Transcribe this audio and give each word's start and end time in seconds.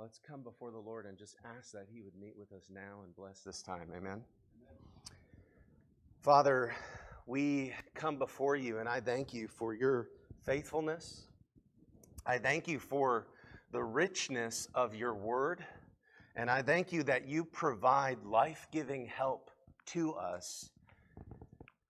let's 0.00 0.18
come 0.18 0.40
before 0.40 0.70
the 0.70 0.78
Lord 0.78 1.04
and 1.04 1.18
just 1.18 1.36
ask 1.58 1.72
that 1.72 1.86
He 1.92 2.00
would 2.00 2.14
meet 2.18 2.34
with 2.34 2.52
us 2.52 2.70
now 2.72 3.02
and 3.04 3.14
bless 3.14 3.40
this 3.40 3.60
time. 3.60 3.88
Amen. 3.94 4.22
Father, 6.22 6.74
we 7.26 7.74
come 7.94 8.16
before 8.16 8.56
you 8.56 8.78
and 8.78 8.88
I 8.88 9.00
thank 9.00 9.34
you 9.34 9.46
for 9.46 9.74
your 9.74 10.08
faithfulness. 10.42 11.26
I 12.24 12.38
thank 12.38 12.66
you 12.66 12.78
for 12.78 13.26
the 13.72 13.82
richness 13.82 14.68
of 14.74 14.94
your 14.94 15.14
word. 15.14 15.62
And 16.34 16.50
I 16.50 16.62
thank 16.62 16.94
you 16.94 17.02
that 17.02 17.28
you 17.28 17.44
provide 17.44 18.24
life 18.24 18.68
giving 18.72 19.04
help 19.04 19.50
to 19.86 20.14
us 20.14 20.70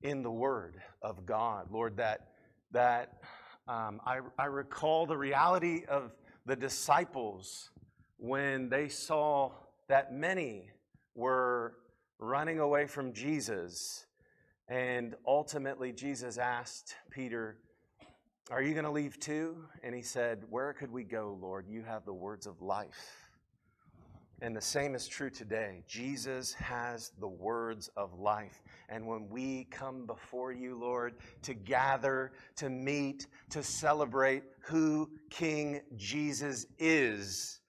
in 0.02 0.22
the 0.22 0.32
word 0.32 0.80
of 1.00 1.26
God. 1.26 1.68
Lord, 1.70 1.96
that, 1.98 2.26
that 2.72 3.22
um, 3.68 4.00
I, 4.04 4.18
I 4.36 4.46
recall 4.46 5.06
the 5.06 5.16
reality 5.16 5.84
of 5.88 6.12
the 6.44 6.56
disciples 6.56 7.70
when 8.20 8.68
they 8.68 8.88
saw 8.88 9.50
that 9.88 10.12
many 10.12 10.70
were 11.14 11.74
running 12.18 12.58
away 12.58 12.86
from 12.86 13.14
Jesus. 13.14 14.04
And 14.68 15.16
ultimately, 15.26 15.90
Jesus 15.90 16.36
asked 16.36 16.94
Peter, 17.10 17.56
Are 18.50 18.62
you 18.62 18.72
going 18.72 18.84
to 18.84 18.90
leave 18.90 19.18
too? 19.18 19.64
And 19.82 19.94
he 19.94 20.02
said, 20.02 20.44
Where 20.50 20.74
could 20.74 20.92
we 20.92 21.02
go, 21.02 21.38
Lord? 21.40 21.66
You 21.66 21.82
have 21.82 22.04
the 22.04 22.12
words 22.12 22.46
of 22.46 22.60
life. 22.60 23.26
And 24.42 24.54
the 24.56 24.60
same 24.60 24.94
is 24.94 25.06
true 25.06 25.30
today. 25.30 25.82
Jesus 25.86 26.52
has 26.54 27.12
the 27.20 27.28
words 27.28 27.88
of 27.96 28.18
life. 28.18 28.62
And 28.88 29.06
when 29.06 29.28
we 29.28 29.64
come 29.70 30.06
before 30.06 30.52
you, 30.52 30.78
Lord, 30.78 31.14
to 31.42 31.52
gather, 31.52 32.32
to 32.56 32.70
meet, 32.70 33.26
to 33.50 33.62
celebrate 33.62 34.44
who 34.62 35.10
King 35.30 35.80
Jesus 35.96 36.66
is, 36.78 37.59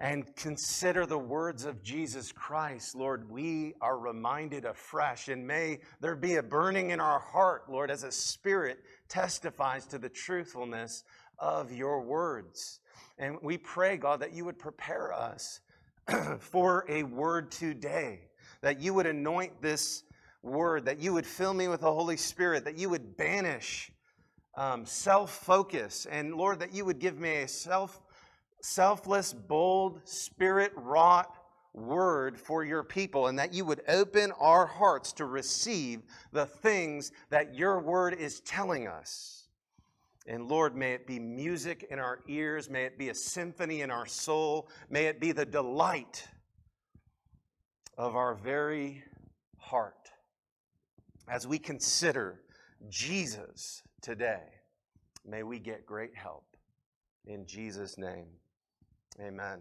and 0.00 0.34
consider 0.34 1.04
the 1.04 1.18
words 1.18 1.66
of 1.66 1.82
Jesus 1.82 2.32
Christ, 2.32 2.94
Lord, 2.94 3.30
we 3.30 3.74
are 3.82 3.98
reminded 3.98 4.64
afresh. 4.64 5.28
And 5.28 5.46
may 5.46 5.80
there 6.00 6.16
be 6.16 6.36
a 6.36 6.42
burning 6.42 6.90
in 6.90 7.00
our 7.00 7.18
heart, 7.20 7.64
Lord, 7.68 7.90
as 7.90 8.02
a 8.02 8.10
spirit 8.10 8.78
testifies 9.10 9.86
to 9.88 9.98
the 9.98 10.08
truthfulness 10.08 11.04
of 11.38 11.70
your 11.70 12.00
words. 12.00 12.80
And 13.18 13.36
we 13.42 13.58
pray, 13.58 13.98
God, 13.98 14.20
that 14.20 14.32
you 14.32 14.46
would 14.46 14.58
prepare 14.58 15.12
us 15.12 15.60
for 16.38 16.86
a 16.88 17.02
word 17.02 17.50
today, 17.50 18.22
that 18.62 18.80
you 18.80 18.94
would 18.94 19.06
anoint 19.06 19.60
this 19.60 20.02
word, 20.42 20.86
that 20.86 20.98
you 20.98 21.12
would 21.12 21.26
fill 21.26 21.52
me 21.52 21.68
with 21.68 21.82
the 21.82 21.92
Holy 21.92 22.16
Spirit, 22.16 22.64
that 22.64 22.78
you 22.78 22.88
would 22.88 23.18
banish 23.18 23.92
um, 24.56 24.86
self 24.86 25.30
focus, 25.44 26.06
and 26.10 26.34
Lord, 26.34 26.60
that 26.60 26.74
you 26.74 26.86
would 26.86 26.98
give 26.98 27.18
me 27.18 27.42
a 27.42 27.48
self 27.48 28.00
selfless, 28.62 29.32
bold, 29.32 30.00
spirit 30.04 30.72
wrought 30.76 31.34
word 31.72 32.38
for 32.38 32.64
your 32.64 32.82
people, 32.82 33.28
and 33.28 33.38
that 33.38 33.54
you 33.54 33.64
would 33.64 33.82
open 33.88 34.32
our 34.32 34.66
hearts 34.66 35.12
to 35.14 35.24
receive 35.24 36.02
the 36.32 36.46
things 36.46 37.12
that 37.30 37.54
your 37.54 37.80
word 37.80 38.14
is 38.14 38.40
telling 38.40 38.88
us. 38.88 39.48
And 40.26 40.48
Lord, 40.48 40.76
may 40.76 40.92
it 40.92 41.06
be 41.06 41.18
music 41.18 41.86
in 41.90 41.98
our 41.98 42.20
ears, 42.28 42.68
may 42.68 42.84
it 42.84 42.98
be 42.98 43.08
a 43.08 43.14
symphony 43.14 43.82
in 43.82 43.90
our 43.90 44.06
soul, 44.06 44.68
may 44.88 45.06
it 45.06 45.20
be 45.20 45.32
the 45.32 45.46
delight 45.46 46.26
of 47.96 48.16
our 48.16 48.34
very 48.34 49.02
heart 49.58 50.10
as 51.28 51.46
we 51.46 51.58
consider 51.58 52.40
Jesus 52.88 53.82
today. 54.02 54.42
May 55.24 55.42
we 55.42 55.58
get 55.58 55.86
great 55.86 56.14
help. 56.14 56.44
In 57.26 57.46
Jesus' 57.46 57.98
name, 57.98 58.26
amen. 59.20 59.60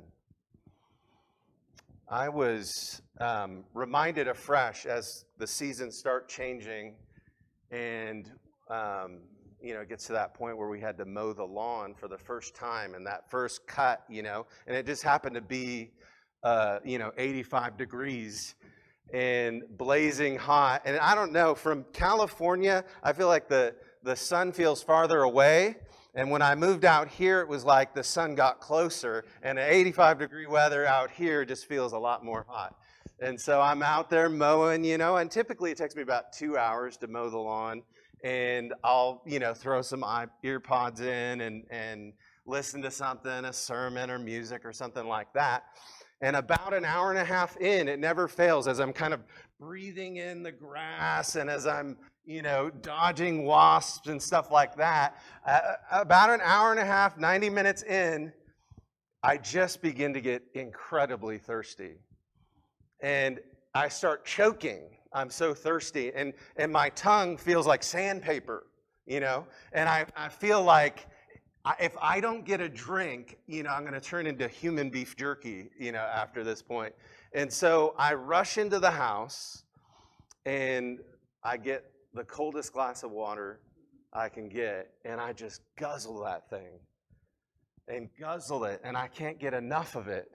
I 2.10 2.30
was 2.30 3.02
um, 3.20 3.66
reminded 3.74 4.28
afresh 4.28 4.86
as 4.86 5.26
the 5.38 5.46
seasons 5.46 5.98
start 5.98 6.30
changing 6.30 6.96
and 7.72 8.32
um, 8.70 9.20
you 9.62 9.74
know, 9.74 9.82
it 9.82 9.90
gets 9.90 10.06
to 10.06 10.14
that 10.14 10.34
point 10.34 10.58
where 10.58 10.70
we 10.70 10.80
had 10.80 10.98
to 10.98 11.06
mow 11.06 11.34
the 11.34 11.44
lawn 11.44 11.94
for 11.94 12.08
the 12.08 12.18
first 12.18 12.56
time 12.56 12.96
and 12.96 13.06
that 13.06 13.30
first 13.30 13.68
cut, 13.68 14.04
you 14.10 14.24
know, 14.24 14.46
and 14.68 14.76
it 14.78 14.86
just 14.86 15.04
happened 15.04 15.36
to 15.36 15.42
be, 15.42 15.92
uh, 16.44 16.80
you 16.86 16.98
know, 16.98 17.12
85 17.18 17.78
degrees 17.78 18.56
and 19.14 19.64
blazing 19.78 20.38
hot. 20.38 20.84
And 20.86 20.98
I 20.98 21.16
don't 21.16 21.34
know, 21.34 21.56
from 21.56 21.84
California, 21.92 22.86
I 23.04 23.12
feel 23.12 23.28
like 23.28 23.50
the, 23.50 23.76
the 24.04 24.16
sun 24.16 24.54
feels 24.54 24.82
farther 24.82 25.24
away. 25.24 25.76
And 26.20 26.30
when 26.30 26.42
I 26.42 26.54
moved 26.54 26.84
out 26.84 27.08
here, 27.08 27.40
it 27.40 27.48
was 27.48 27.64
like 27.64 27.96
the 27.96 28.04
sun 28.04 28.36
got 28.36 28.60
closer, 28.60 29.24
and 29.42 29.58
85 29.58 30.20
degree 30.20 30.48
weather 30.48 30.86
out 30.86 31.10
here 31.10 31.46
just 31.46 31.66
feels 31.66 31.94
a 31.94 31.98
lot 31.98 32.26
more 32.26 32.46
hot. 32.50 32.76
And 33.22 33.40
so 33.40 33.62
I'm 33.62 33.82
out 33.82 34.10
there 34.10 34.28
mowing, 34.28 34.84
you 34.84 34.98
know, 34.98 35.16
and 35.16 35.32
typically 35.32 35.72
it 35.72 35.78
takes 35.78 35.96
me 35.96 36.02
about 36.02 36.34
two 36.34 36.58
hours 36.58 36.98
to 36.98 37.08
mow 37.08 37.30
the 37.30 37.38
lawn 37.38 37.84
and 38.22 38.74
I'll, 38.84 39.24
you 39.26 39.40
know, 39.40 39.54
throw 39.54 39.82
some 39.82 40.04
ear 40.44 40.60
pods 40.60 41.00
in 41.00 41.40
and, 41.40 41.64
and 41.70 42.12
listen 42.46 42.82
to 42.82 42.92
something, 42.92 43.46
a 43.46 43.54
sermon 43.54 44.12
or 44.12 44.20
music 44.20 44.66
or 44.66 44.74
something 44.74 45.08
like 45.08 45.32
that. 45.36 45.68
And 46.20 46.36
about 46.36 46.74
an 46.74 46.84
hour 46.84 47.12
and 47.12 47.20
a 47.20 47.24
half 47.24 47.56
in, 47.58 47.88
it 47.88 47.98
never 47.98 48.28
fails 48.28 48.68
as 48.68 48.82
I'm 48.82 48.92
kind 48.92 49.14
of 49.14 49.22
breathing 49.58 50.18
in 50.18 50.44
the 50.44 50.52
grass 50.52 51.38
and 51.38 51.50
as 51.50 51.66
I'm, 51.66 51.96
you 52.30 52.44
know, 52.44 52.70
dodging 52.70 53.44
wasps 53.44 54.08
and 54.08 54.22
stuff 54.22 54.52
like 54.52 54.76
that. 54.76 55.20
Uh, 55.46 55.60
about 55.92 56.30
an 56.30 56.40
hour 56.44 56.70
and 56.70 56.80
a 56.80 56.86
half, 56.86 57.18
90 57.18 57.50
minutes 57.50 57.82
in, 57.82 58.32
I 59.24 59.38
just 59.38 59.82
begin 59.82 60.14
to 60.14 60.22
get 60.22 60.44
incredibly 60.54 61.40
thirsty. 61.40 61.96
And 63.02 63.40
I 63.74 63.90
start 63.90 64.26
choking 64.26 64.90
I'm 65.12 65.32
so 65.32 65.56
thirsty. 65.56 66.12
And, 66.14 66.34
and 66.56 66.72
my 66.72 66.90
tongue 66.90 67.36
feels 67.36 67.66
like 67.66 67.82
sandpaper, 67.82 68.68
you 69.08 69.20
know? 69.20 69.48
And 69.74 69.90
I, 69.90 70.06
I 70.16 70.30
feel 70.30 70.62
like 70.62 71.08
if 71.80 71.96
I 72.00 72.20
don't 72.20 72.46
get 72.46 72.62
a 72.62 72.70
drink, 72.70 73.38
you 73.48 73.64
know, 73.64 73.72
I'm 73.72 73.82
going 73.82 73.94
to 73.94 74.00
turn 74.00 74.28
into 74.28 74.48
human 74.48 74.92
beef 74.92 75.16
jerky, 75.18 75.70
you 75.80 75.92
know, 75.92 76.00
after 76.00 76.44
this 76.44 76.62
point. 76.62 76.94
And 77.34 77.52
so 77.52 77.96
I 77.98 78.14
rush 78.14 78.60
into 78.60 78.80
the 78.80 78.92
house 78.92 79.64
and 80.46 81.00
I 81.44 81.58
get 81.58 81.86
the 82.14 82.24
coldest 82.24 82.74
glass 82.74 83.04
of 83.04 83.12
water 83.12 83.60
I 84.12 84.30
can 84.30 84.50
get, 84.50 84.92
and 85.06 85.22
I 85.22 85.34
just 85.34 85.62
guzzle 85.78 86.24
that 86.24 86.50
thing 86.50 86.80
and 87.90 88.10
guzzle 88.20 88.66
it, 88.66 88.82
and 88.84 88.96
I 88.96 89.08
can't 89.08 89.40
get 89.40 89.54
enough 89.54 89.96
of 89.96 90.08
it. 90.08 90.30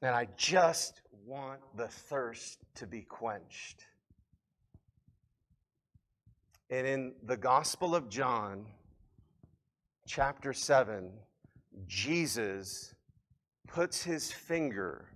And 0.00 0.14
I 0.14 0.28
just 0.36 1.02
want 1.26 1.60
the 1.76 1.88
thirst 1.88 2.58
to 2.76 2.86
be 2.86 3.02
quenched. 3.02 3.84
And 6.70 6.86
in 6.86 7.14
the 7.24 7.36
Gospel 7.36 7.94
of 7.94 8.08
John, 8.08 8.66
chapter 10.06 10.52
7, 10.52 11.10
Jesus 11.86 12.94
puts 13.66 14.02
his 14.02 14.32
finger 14.32 15.06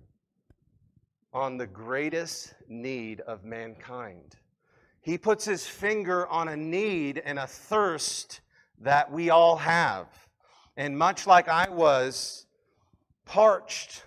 on 1.33 1.57
the 1.57 1.67
greatest 1.67 2.53
need 2.67 3.21
of 3.21 3.43
mankind. 3.43 4.35
He 5.03 5.17
puts 5.17 5.45
his 5.45 5.67
finger 5.67 6.27
on 6.27 6.47
a 6.47 6.57
need 6.57 7.21
and 7.23 7.37
a 7.37 7.45
thirst 7.45 8.41
that 8.79 9.11
we 9.11 9.29
all 9.29 9.57
have. 9.57 10.07
And 10.75 10.97
much 10.97 11.27
like 11.27 11.47
I 11.47 11.69
was 11.69 12.45
parched 13.25 14.03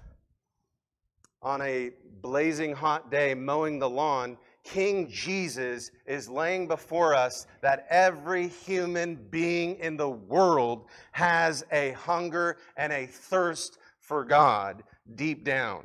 on 1.42 1.62
a 1.62 1.90
blazing 2.22 2.74
hot 2.74 3.10
day 3.10 3.34
mowing 3.34 3.78
the 3.78 3.88
lawn, 3.88 4.36
King 4.64 5.08
Jesus 5.08 5.92
is 6.06 6.28
laying 6.28 6.66
before 6.66 7.14
us 7.14 7.46
that 7.60 7.86
every 7.88 8.48
human 8.48 9.14
being 9.30 9.76
in 9.76 9.96
the 9.96 10.10
world 10.10 10.86
has 11.12 11.64
a 11.70 11.92
hunger 11.92 12.56
and 12.76 12.92
a 12.92 13.06
thirst 13.06 13.78
for 14.00 14.24
God 14.24 14.82
deep 15.14 15.44
down. 15.44 15.84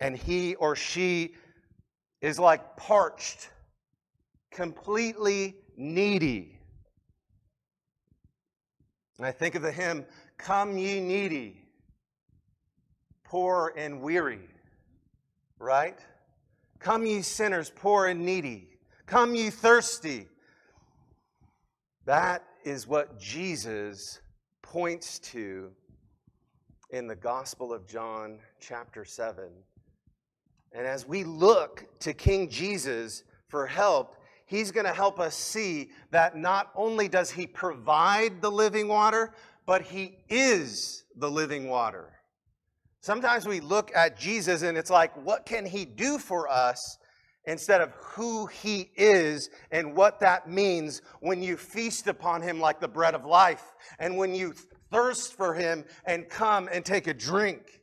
And 0.00 0.16
he 0.16 0.54
or 0.54 0.74
she 0.74 1.34
is 2.22 2.38
like 2.38 2.76
parched, 2.76 3.50
completely 4.54 5.56
needy. 5.76 6.58
And 9.18 9.26
I 9.26 9.32
think 9.32 9.54
of 9.54 9.60
the 9.62 9.70
hymn, 9.70 10.06
Come 10.38 10.78
Ye 10.78 11.00
Needy 11.00 11.64
poor 13.34 13.74
and 13.76 14.00
weary, 14.00 14.48
right? 15.58 15.98
Come, 16.78 17.04
ye 17.04 17.20
sinners, 17.20 17.72
poor 17.74 18.06
and 18.06 18.24
needy. 18.24 18.68
Come, 19.06 19.34
ye 19.34 19.50
thirsty. 19.50 20.28
That 22.04 22.44
is 22.64 22.86
what 22.86 23.18
Jesus 23.18 24.20
points 24.62 25.18
to 25.18 25.72
in 26.90 27.08
the 27.08 27.16
Gospel 27.16 27.72
of 27.72 27.88
John, 27.88 28.38
chapter 28.60 29.04
7. 29.04 29.48
And 30.70 30.86
as 30.86 31.08
we 31.08 31.24
look 31.24 31.86
to 32.00 32.12
King 32.12 32.48
Jesus 32.48 33.24
for 33.48 33.66
help, 33.66 34.16
he's 34.46 34.70
going 34.70 34.86
to 34.86 34.92
help 34.92 35.18
us 35.18 35.34
see 35.34 35.90
that 36.10 36.36
not 36.36 36.70
only 36.74 37.08
does 37.08 37.30
he 37.30 37.46
provide 37.46 38.40
the 38.40 38.50
living 38.50 38.88
water, 38.88 39.32
but 39.66 39.82
he 39.82 40.18
is 40.28 41.04
the 41.16 41.30
living 41.30 41.68
water. 41.68 42.10
Sometimes 43.00 43.46
we 43.46 43.60
look 43.60 43.90
at 43.94 44.18
Jesus 44.18 44.62
and 44.62 44.78
it's 44.78 44.90
like, 44.90 45.14
what 45.24 45.44
can 45.44 45.66
he 45.66 45.84
do 45.84 46.18
for 46.18 46.48
us? 46.48 46.98
Instead 47.46 47.82
of 47.82 47.90
who 47.92 48.46
he 48.46 48.90
is 48.96 49.50
and 49.70 49.94
what 49.94 50.20
that 50.20 50.48
means 50.48 51.02
when 51.20 51.42
you 51.42 51.58
feast 51.58 52.06
upon 52.06 52.40
him 52.40 52.58
like 52.58 52.80
the 52.80 52.88
bread 52.88 53.14
of 53.14 53.26
life 53.26 53.74
and 53.98 54.16
when 54.16 54.34
you 54.34 54.54
thirst 54.90 55.34
for 55.34 55.52
him 55.52 55.84
and 56.06 56.28
come 56.30 56.68
and 56.72 56.82
take 56.82 57.06
a 57.06 57.12
drink. 57.12 57.82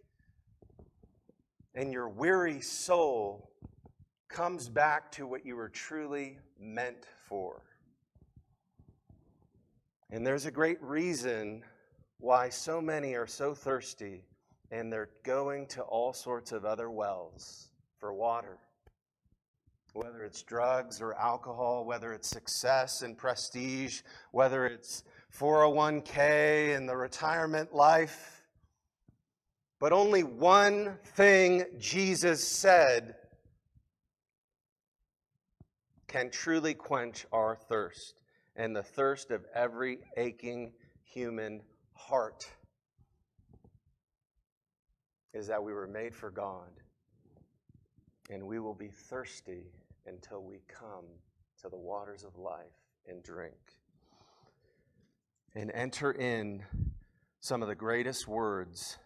And 1.75 1.93
your 1.93 2.09
weary 2.09 2.61
soul 2.61 3.51
comes 4.27 4.69
back 4.69 5.11
to 5.11 5.27
what 5.27 5.45
you 5.45 5.55
were 5.55 5.69
truly 5.69 6.39
meant 6.61 7.05
for. 7.27 7.61
And 10.11 10.25
there's 10.25 10.45
a 10.45 10.51
great 10.51 10.81
reason 10.81 11.63
why 12.19 12.49
so 12.49 12.79
many 12.81 13.15
are 13.15 13.27
so 13.27 13.53
thirsty 13.53 14.25
and 14.71 14.91
they're 14.91 15.09
going 15.23 15.67
to 15.67 15.81
all 15.81 16.13
sorts 16.13 16.51
of 16.51 16.65
other 16.65 16.89
wells 16.89 17.69
for 17.99 18.13
water. 18.13 18.57
Whether 19.93 20.23
it's 20.23 20.43
drugs 20.43 21.01
or 21.01 21.13
alcohol, 21.15 21.83
whether 21.83 22.13
it's 22.13 22.29
success 22.29 23.01
and 23.01 23.17
prestige, 23.17 24.01
whether 24.31 24.65
it's 24.65 25.03
401k 25.37 26.75
and 26.75 26.87
the 26.87 26.95
retirement 26.95 27.73
life. 27.73 28.43
But 29.79 29.91
only 29.91 30.23
one 30.23 30.97
thing 31.15 31.65
Jesus 31.77 32.47
said 32.47 33.15
can 36.11 36.29
truly 36.29 36.73
quench 36.73 37.25
our 37.31 37.55
thirst 37.55 38.15
and 38.57 38.75
the 38.75 38.83
thirst 38.83 39.31
of 39.31 39.45
every 39.55 39.99
aching 40.17 40.73
human 41.05 41.61
heart 41.93 42.45
is 45.33 45.47
that 45.47 45.63
we 45.63 45.71
were 45.71 45.87
made 45.87 46.13
for 46.13 46.29
God 46.29 46.69
and 48.29 48.43
we 48.45 48.59
will 48.59 48.73
be 48.73 48.89
thirsty 48.89 49.63
until 50.05 50.43
we 50.43 50.59
come 50.67 51.05
to 51.61 51.69
the 51.69 51.77
waters 51.77 52.25
of 52.25 52.37
life 52.37 52.65
and 53.07 53.23
drink 53.23 53.55
and 55.55 55.71
enter 55.73 56.11
in 56.11 56.61
some 57.39 57.61
of 57.61 57.69
the 57.69 57.75
greatest 57.75 58.27
words 58.27 58.97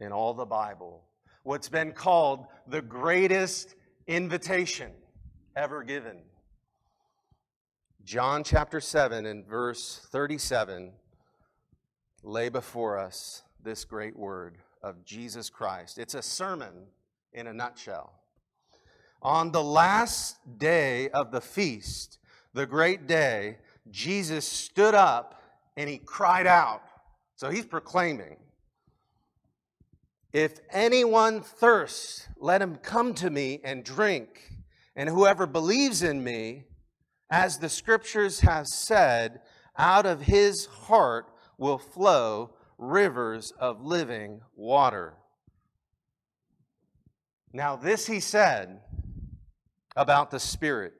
in 0.00 0.12
all 0.12 0.34
the 0.34 0.44
Bible, 0.44 1.04
what's 1.44 1.70
been 1.70 1.92
called 1.92 2.46
the 2.66 2.82
greatest 2.82 3.74
invitation 4.06 4.90
ever 5.56 5.82
given. 5.82 6.18
John 8.04 8.42
chapter 8.42 8.80
7 8.80 9.26
and 9.26 9.46
verse 9.46 10.00
37 10.10 10.90
lay 12.24 12.48
before 12.48 12.98
us 12.98 13.42
this 13.62 13.84
great 13.84 14.16
word 14.18 14.58
of 14.82 15.04
Jesus 15.04 15.48
Christ. 15.48 15.98
It's 15.98 16.14
a 16.14 16.22
sermon 16.22 16.88
in 17.32 17.46
a 17.46 17.54
nutshell. 17.54 18.12
On 19.22 19.52
the 19.52 19.62
last 19.62 20.36
day 20.58 21.10
of 21.10 21.30
the 21.30 21.40
feast, 21.40 22.18
the 22.54 22.66
great 22.66 23.06
day, 23.06 23.58
Jesus 23.88 24.44
stood 24.46 24.96
up 24.96 25.40
and 25.76 25.88
he 25.88 25.98
cried 25.98 26.48
out. 26.48 26.82
So 27.36 27.50
he's 27.50 27.66
proclaiming, 27.66 28.36
If 30.32 30.58
anyone 30.72 31.40
thirsts, 31.40 32.26
let 32.36 32.60
him 32.60 32.76
come 32.76 33.14
to 33.14 33.30
me 33.30 33.60
and 33.62 33.84
drink. 33.84 34.50
And 34.96 35.08
whoever 35.08 35.46
believes 35.46 36.02
in 36.02 36.24
me, 36.24 36.64
as 37.32 37.56
the 37.56 37.68
scriptures 37.70 38.40
have 38.40 38.68
said, 38.68 39.40
out 39.78 40.04
of 40.04 40.20
his 40.20 40.66
heart 40.66 41.32
will 41.56 41.78
flow 41.78 42.50
rivers 42.76 43.52
of 43.58 43.82
living 43.82 44.42
water. 44.54 45.14
Now, 47.50 47.74
this 47.74 48.06
he 48.06 48.20
said 48.20 48.80
about 49.96 50.30
the 50.30 50.38
Spirit, 50.38 50.92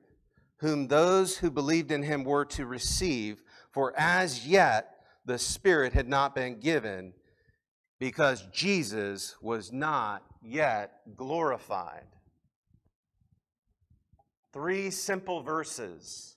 whom 0.57 0.89
those 0.89 1.37
who 1.37 1.51
believed 1.51 1.93
in 1.93 2.03
him 2.03 2.25
were 2.25 2.47
to 2.47 2.65
receive, 2.65 3.43
for 3.71 3.93
as 3.99 4.47
yet 4.47 4.89
the 5.27 5.39
Spirit 5.39 5.93
had 5.93 6.09
not 6.09 6.35
been 6.35 6.61
given, 6.61 7.13
because 8.01 8.47
Jesus 8.51 9.37
was 9.43 9.71
not 9.71 10.23
yet 10.43 10.93
glorified. 11.15 12.07
Three 14.53 14.91
simple 14.91 15.43
verses 15.43 16.37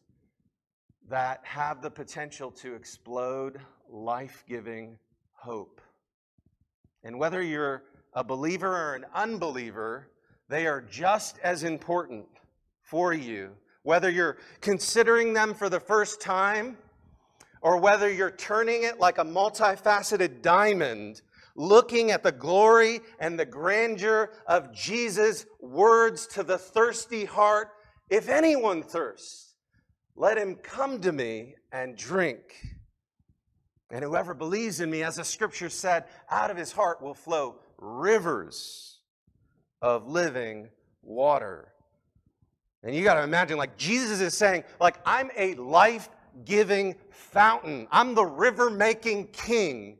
that 1.09 1.41
have 1.43 1.81
the 1.81 1.91
potential 1.91 2.49
to 2.51 2.73
explode 2.73 3.59
life 3.89 4.45
giving 4.47 4.97
hope. 5.33 5.81
And 7.03 7.19
whether 7.19 7.41
you're 7.41 7.83
a 8.13 8.23
believer 8.23 8.71
or 8.71 8.95
an 8.95 9.05
unbeliever, 9.13 10.07
they 10.47 10.65
are 10.65 10.79
just 10.79 11.37
as 11.43 11.63
important 11.63 12.25
for 12.81 13.13
you. 13.13 13.51
Whether 13.83 14.09
you're 14.09 14.37
considering 14.61 15.33
them 15.33 15.53
for 15.53 15.67
the 15.67 15.81
first 15.81 16.21
time 16.21 16.77
or 17.61 17.81
whether 17.81 18.09
you're 18.09 18.31
turning 18.31 18.83
it 18.83 18.97
like 18.97 19.17
a 19.17 19.25
multifaceted 19.25 20.41
diamond, 20.41 21.21
looking 21.57 22.11
at 22.11 22.23
the 22.23 22.31
glory 22.31 23.01
and 23.19 23.37
the 23.37 23.45
grandeur 23.45 24.31
of 24.47 24.73
Jesus' 24.73 25.45
words 25.59 26.27
to 26.27 26.43
the 26.43 26.57
thirsty 26.57 27.25
heart 27.25 27.71
if 28.09 28.29
anyone 28.29 28.83
thirsts, 28.83 29.55
let 30.15 30.37
him 30.37 30.55
come 30.55 31.01
to 31.01 31.11
me 31.11 31.55
and 31.71 31.97
drink. 31.97 32.55
And 33.91 34.03
whoever 34.03 34.33
believes 34.33 34.79
in 34.79 34.89
me, 34.89 35.03
as 35.03 35.17
the 35.17 35.23
scripture 35.23 35.69
said, 35.69 36.05
out 36.29 36.51
of 36.51 36.57
his 36.57 36.71
heart 36.71 37.01
will 37.01 37.13
flow 37.13 37.59
rivers 37.77 38.99
of 39.81 40.07
living 40.07 40.69
water. 41.01 41.73
And 42.83 42.95
you 42.95 43.03
got 43.03 43.15
to 43.15 43.23
imagine, 43.23 43.57
like 43.57 43.77
Jesus 43.77 44.21
is 44.21 44.35
saying, 44.35 44.63
like, 44.79 44.97
I'm 45.05 45.31
a 45.35 45.55
life 45.55 46.09
giving 46.45 46.95
fountain. 47.09 47.87
I'm 47.91 48.15
the 48.15 48.25
river 48.25 48.69
making 48.69 49.27
king. 49.27 49.97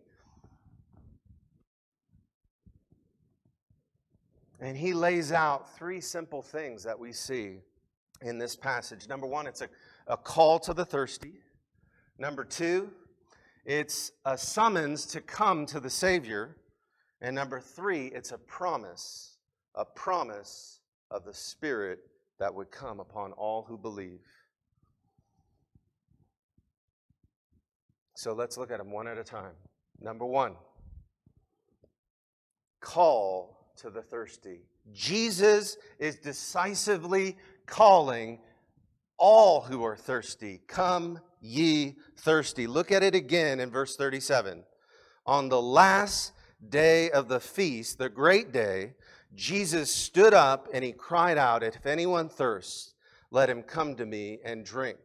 And 4.60 4.78
he 4.78 4.94
lays 4.94 5.32
out 5.32 5.76
three 5.76 6.00
simple 6.00 6.42
things 6.42 6.84
that 6.84 6.98
we 6.98 7.12
see 7.12 7.60
in 8.22 8.38
this 8.38 8.56
passage. 8.56 9.08
Number 9.08 9.28
one, 9.28 9.48
it's 9.48 9.62
a, 9.62 9.70
a 10.08 10.18
call 10.18 10.60
to 10.60 10.74
the 10.74 10.86
thirsty. 10.86 11.34
Number 12.18 12.44
two, 12.44 12.90
it's 13.66 14.12
a 14.26 14.38
summons 14.38 15.06
to 15.08 15.22
come 15.22 15.66
to 15.68 15.80
the 15.80 15.90
Savior. 15.90 16.58
And 17.22 17.36
number 17.36 17.60
three, 17.60 18.08
it's 18.08 18.32
a 18.32 18.38
promise, 18.38 19.38
a 19.74 19.86
promise 19.86 20.80
of 21.12 21.26
the 21.26 21.34
Spirit 21.34 22.00
that 22.40 22.54
would 22.54 22.72
come 22.72 23.00
upon 23.00 23.32
all 23.34 23.64
who 23.64 23.78
believe. 23.78 24.20
So 28.16 28.34
let's 28.34 28.58
look 28.58 28.72
at 28.72 28.78
them 28.78 28.92
one 28.92 29.08
at 29.08 29.18
a 29.18 29.24
time. 29.24 29.54
Number 30.00 30.26
one, 30.26 30.56
call 32.80 33.74
to 33.78 33.90
the 33.90 34.02
thirsty. 34.02 34.62
Jesus 34.94 35.78
is 36.00 36.18
decisively 36.18 37.38
calling 37.66 38.40
all 39.18 39.62
who 39.62 39.84
are 39.84 39.96
thirsty, 39.96 40.62
Come 40.68 41.20
ye 41.42 41.96
thirsty. 42.18 42.68
Look 42.68 42.92
at 42.92 43.04
it 43.04 43.16
again 43.16 43.60
in 43.60 43.70
verse 43.70 43.96
37. 43.96 44.64
On 45.26 45.50
the 45.50 45.62
last 45.62 46.34
day 46.70 47.10
of 47.12 47.28
the 47.28 47.40
feast, 47.40 47.98
the 47.98 48.10
great 48.10 48.52
day, 48.52 48.94
Jesus 49.36 49.92
stood 49.92 50.34
up 50.34 50.68
and 50.74 50.84
he 50.84 50.92
cried 50.92 51.38
out, 51.38 51.64
If 51.64 51.86
anyone 51.86 52.30
thirsts, 52.30 52.94
let 53.32 53.50
him 53.50 53.64
come 53.64 53.96
to 53.96 54.06
me 54.06 54.40
and 54.46 54.66
drink. 54.66 54.98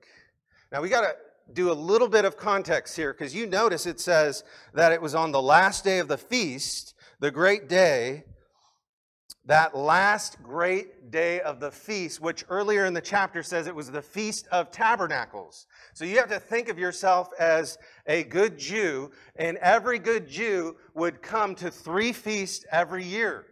Now 0.71 0.83
we 0.83 0.89
got 0.89 1.03
to 1.03 1.15
do 1.53 1.73
a 1.73 1.75
little 1.75 2.09
bit 2.09 2.25
of 2.25 2.37
context 2.37 2.97
here 2.97 3.13
because 3.13 3.35
you 3.35 3.47
notice 3.47 3.87
it 3.87 3.99
says 3.99 4.45
that 4.73 4.93
it 4.93 5.03
was 5.03 5.15
on 5.15 5.33
the 5.33 5.43
last 5.43 5.85
day 5.85 5.99
of 5.99 6.09
the 6.09 6.19
feast, 6.19 6.95
the 7.19 7.31
great 7.31 7.69
day, 7.69 8.25
that 9.51 9.77
last 9.77 10.41
great 10.45 11.11
day 11.11 11.41
of 11.41 11.59
the 11.59 11.73
feast, 11.73 12.21
which 12.21 12.45
earlier 12.49 12.85
in 12.87 12.95
the 12.95 13.01
chapter 13.01 13.43
says 13.43 13.67
it 13.67 13.75
was 13.75 13.91
the 13.91 14.01
Feast 14.01 14.47
of 14.53 14.71
Tabernacles. 14.71 15.67
So 15.93 16.05
you 16.05 16.19
have 16.19 16.29
to 16.29 16.39
think 16.39 16.69
of 16.69 16.79
yourself 16.79 17.31
as 17.37 17.77
a 18.07 18.23
good 18.23 18.57
Jew, 18.57 19.11
and 19.35 19.57
every 19.57 19.99
good 19.99 20.29
Jew 20.29 20.77
would 20.95 21.21
come 21.21 21.57
to 21.57 21.69
three 21.69 22.13
feasts 22.13 22.65
every 22.71 23.03
year. 23.03 23.47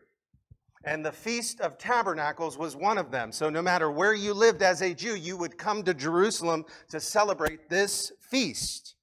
And 0.85 1.05
the 1.05 1.11
Feast 1.11 1.61
of 1.61 1.79
Tabernacles 1.79 2.57
was 2.57 2.77
one 2.77 2.97
of 2.97 3.11
them. 3.11 3.33
So 3.33 3.51
no 3.51 3.61
matter 3.61 3.91
where 3.91 4.15
you 4.15 4.33
lived 4.35 4.63
as 4.63 4.83
a 4.83 4.95
Jew, 4.95 5.17
you 5.17 5.37
would 5.37 5.59
come 5.59 5.83
to 5.83 5.95
Jerusalem 5.95 6.65
to 6.91 7.01
celebrate 7.01 7.69
this 7.69 8.13
feast. 8.21 8.95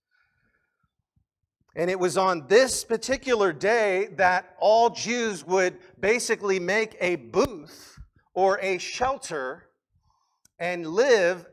And 1.76 1.90
it 1.90 2.00
was 2.00 2.18
on 2.18 2.48
this 2.48 2.84
particular 2.86 3.52
day 3.52 4.08
that 4.16 4.56
all 4.60 4.90
Jews 4.90 5.46
would 5.46 5.78
basically 6.00 6.60
make 6.60 6.96
a 7.02 7.18
booth 7.18 8.00
or 8.34 8.60
a 8.62 8.78
shelter 8.78 9.68
and 10.58 10.88
live 10.88 11.46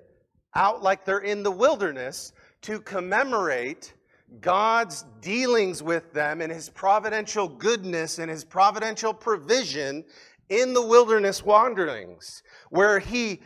out 0.55 0.83
like 0.83 1.05
they're 1.05 1.19
in 1.19 1.43
the 1.43 1.50
wilderness 1.50 2.33
to 2.62 2.81
commemorate 2.81 3.95
God's 4.41 5.05
dealings 5.21 5.83
with 5.83 6.12
them 6.12 6.41
and 6.41 6.52
his 6.52 6.69
providential 6.71 7.49
goodness 7.49 8.19
and 8.19 8.31
his 8.31 8.45
providential 8.45 9.12
provision 9.12 10.05
in 10.49 10.73
the 10.73 10.87
wilderness 10.87 11.45
wanderings, 11.45 12.43
where 12.71 12.99
he 12.99 13.41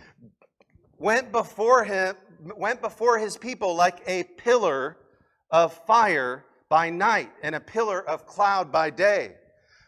went 0.99 1.33
before 1.33 1.85
him, 1.85 2.17
went 2.57 2.81
before 2.83 3.19
his 3.19 3.37
people 3.37 3.75
like 3.75 4.03
a 4.07 4.25
pillar 4.37 4.99
of 5.51 5.73
fire 5.87 6.45
by 6.69 6.91
night 6.91 7.31
and 7.43 7.55
a 7.55 7.61
pillar 7.61 8.07
of 8.09 8.27
cloud 8.27 8.73
by 8.73 8.91
day, 8.91 9.35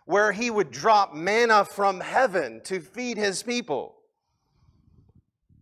where 0.07 0.33
he 0.33 0.51
would 0.51 0.71
drop 0.71 1.15
manna 1.15 1.65
from 1.65 2.01
heaven 2.01 2.61
to 2.65 2.81
feed 2.81 3.17
his 3.17 3.43
people, 3.43 3.97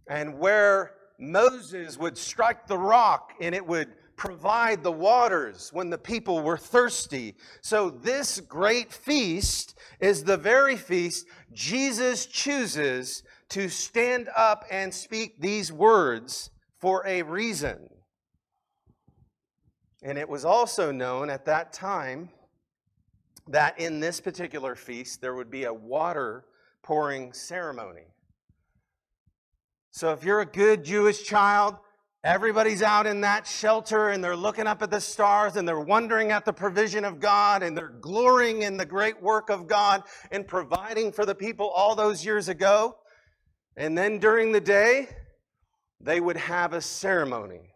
and 0.09 0.39
where 0.39 0.93
Moses 1.19 1.99
would 1.99 2.19
strike 2.19 2.67
the 2.67 2.79
rock 2.79 3.33
and 3.41 3.55
it 3.55 3.67
would 3.67 3.89
provide 4.17 4.83
the 4.83 4.93
waters 4.93 5.71
when 5.73 5.91
the 5.91 5.99
people 5.99 6.43
were 6.43 6.57
thirsty. 6.57 7.35
So, 7.61 7.91
this 7.91 8.41
great 8.41 8.93
feast 8.93 9.79
is 10.01 10.25
the 10.25 10.37
very 10.37 10.77
feast 10.77 11.27
Jesus 11.53 12.27
chooses 12.27 13.23
to 13.51 13.69
stand 13.69 14.29
up 14.35 14.65
and 14.71 14.93
speak 14.93 15.41
these 15.41 15.71
words 15.71 16.51
for 16.81 17.07
a 17.07 17.23
reason. 17.23 17.89
And 20.03 20.19
it 20.19 20.29
was 20.29 20.45
also 20.45 20.93
known 20.93 21.31
at 21.31 21.45
that 21.47 21.73
time 21.73 22.31
that 23.49 23.79
in 23.79 24.01
this 24.01 24.21
particular 24.21 24.75
feast 24.75 25.21
there 25.21 25.35
would 25.35 25.51
be 25.51 25.65
a 25.65 25.73
water 25.73 26.45
pouring 26.83 27.33
ceremony. 27.33 28.07
So 29.91 30.13
if 30.13 30.25
you're 30.25 30.41
a 30.41 30.47
good 30.47 30.85
Jewish 30.85 31.25
child, 31.25 31.77
everybody's 32.23 32.83
out 32.83 33.07
in 33.07 33.23
that 33.23 33.47
shelter 33.47 34.11
and 34.11 34.23
they're 34.23 34.37
looking 34.37 34.67
up 34.67 34.83
at 34.83 34.91
the 34.91 35.01
stars 35.01 35.57
and 35.57 35.67
they're 35.67 35.81
wondering 35.81 36.33
at 36.33 36.45
the 36.45 36.53
provision 36.53 37.05
of 37.05 37.19
God 37.19 37.63
and 37.63 37.77
they're 37.77 37.95
glorying 38.01 38.63
in 38.63 38.77
the 38.77 38.85
great 38.85 39.23
work 39.23 39.49
of 39.49 39.67
God 39.67 40.03
and 40.31 40.47
providing 40.47 41.13
for 41.13 41.25
the 41.25 41.35
people 41.35 41.69
all 41.71 41.95
those 41.95 42.25
years 42.25 42.49
ago. 42.49 42.97
And 43.77 43.97
then 43.97 44.19
during 44.19 44.53
the 44.53 44.61
day, 44.61 45.09
they 46.01 46.21
would 46.21 46.37
have 46.37 46.73
a 46.73 46.81
ceremony. 46.81 47.73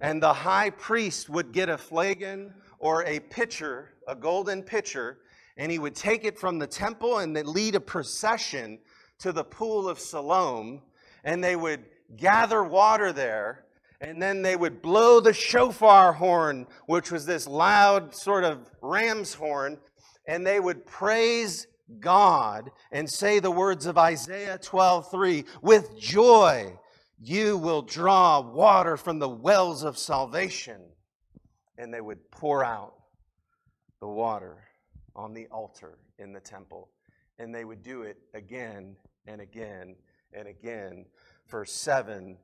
And 0.00 0.22
the 0.22 0.32
high 0.32 0.70
priest 0.70 1.28
would 1.28 1.52
get 1.52 1.68
a 1.68 1.78
flagon 1.78 2.54
or 2.78 3.04
a 3.04 3.20
pitcher, 3.20 3.94
a 4.06 4.14
golden 4.14 4.62
pitcher, 4.62 5.18
and 5.56 5.72
he 5.72 5.78
would 5.78 5.94
take 5.94 6.24
it 6.24 6.38
from 6.38 6.58
the 6.58 6.66
temple 6.66 7.18
and 7.18 7.34
lead 7.46 7.74
a 7.74 7.80
procession 7.80 8.78
to 9.18 9.32
the 9.32 9.44
pool 9.44 9.88
of 9.88 9.98
Siloam. 9.98 10.82
And 11.24 11.42
they 11.42 11.56
would 11.56 11.84
gather 12.16 12.62
water 12.62 13.12
there, 13.12 13.64
and 14.00 14.22
then 14.22 14.42
they 14.42 14.54
would 14.54 14.80
blow 14.80 15.20
the 15.20 15.32
shofar 15.32 16.12
horn, 16.12 16.66
which 16.86 17.10
was 17.10 17.26
this 17.26 17.46
loud 17.46 18.14
sort 18.14 18.44
of 18.44 18.70
ram's 18.80 19.34
horn, 19.34 19.78
and 20.26 20.46
they 20.46 20.60
would 20.60 20.86
praise 20.86 21.66
God 22.00 22.70
and 22.92 23.10
say 23.10 23.40
the 23.40 23.50
words 23.50 23.86
of 23.86 23.98
Isaiah 23.98 24.58
12:3 24.58 25.44
with 25.62 25.98
joy 25.98 26.78
you 27.20 27.56
will 27.56 27.82
draw 27.82 28.40
water 28.40 28.96
from 28.96 29.18
the 29.18 29.28
wells 29.28 29.82
of 29.82 29.98
salvation 29.98 30.80
and 31.76 31.92
they 31.92 32.00
would 32.00 32.30
pour 32.30 32.64
out 32.64 32.94
the 34.00 34.06
water 34.06 34.56
on 35.16 35.34
the 35.34 35.46
altar 35.48 35.98
in 36.18 36.32
the 36.32 36.40
temple 36.40 36.88
and 37.38 37.54
they 37.54 37.64
would 37.64 37.82
do 37.82 38.02
it 38.02 38.18
again 38.34 38.96
and 39.26 39.40
again 39.40 39.96
and 40.32 40.46
again 40.46 41.04
for 41.46 41.64
7 41.64 42.36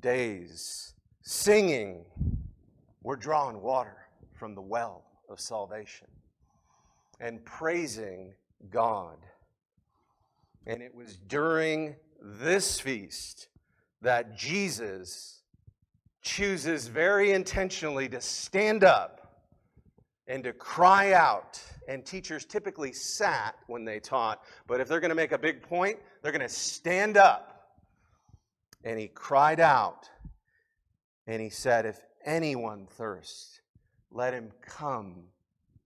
days 0.00 0.94
singing 1.22 2.04
we're 3.02 3.16
drawing 3.16 3.60
water 3.60 4.06
from 4.34 4.54
the 4.54 4.62
well 4.62 5.04
of 5.28 5.40
salvation 5.40 6.06
and 7.20 7.44
praising 7.44 8.34
God. 8.70 9.16
And 10.66 10.82
it 10.82 10.94
was 10.94 11.16
during 11.16 11.96
this 12.20 12.78
feast 12.80 13.48
that 14.02 14.36
Jesus 14.36 15.40
chooses 16.20 16.88
very 16.88 17.32
intentionally 17.32 18.08
to 18.08 18.20
stand 18.20 18.84
up 18.84 19.40
and 20.26 20.44
to 20.44 20.52
cry 20.52 21.12
out. 21.12 21.60
And 21.88 22.04
teachers 22.04 22.44
typically 22.44 22.92
sat 22.92 23.56
when 23.66 23.84
they 23.84 23.98
taught, 23.98 24.42
but 24.66 24.80
if 24.80 24.88
they're 24.88 25.00
going 25.00 25.10
to 25.10 25.16
make 25.16 25.32
a 25.32 25.38
big 25.38 25.62
point, 25.62 25.98
they're 26.22 26.32
going 26.32 26.42
to 26.42 26.48
stand 26.48 27.16
up. 27.16 27.48
And 28.84 28.98
he 28.98 29.08
cried 29.08 29.60
out 29.60 30.08
and 31.26 31.40
he 31.40 31.50
said, 31.50 31.86
If 31.86 32.00
anyone 32.24 32.86
thirsts, 32.86 33.60
let 34.10 34.34
him 34.34 34.50
come 34.60 35.24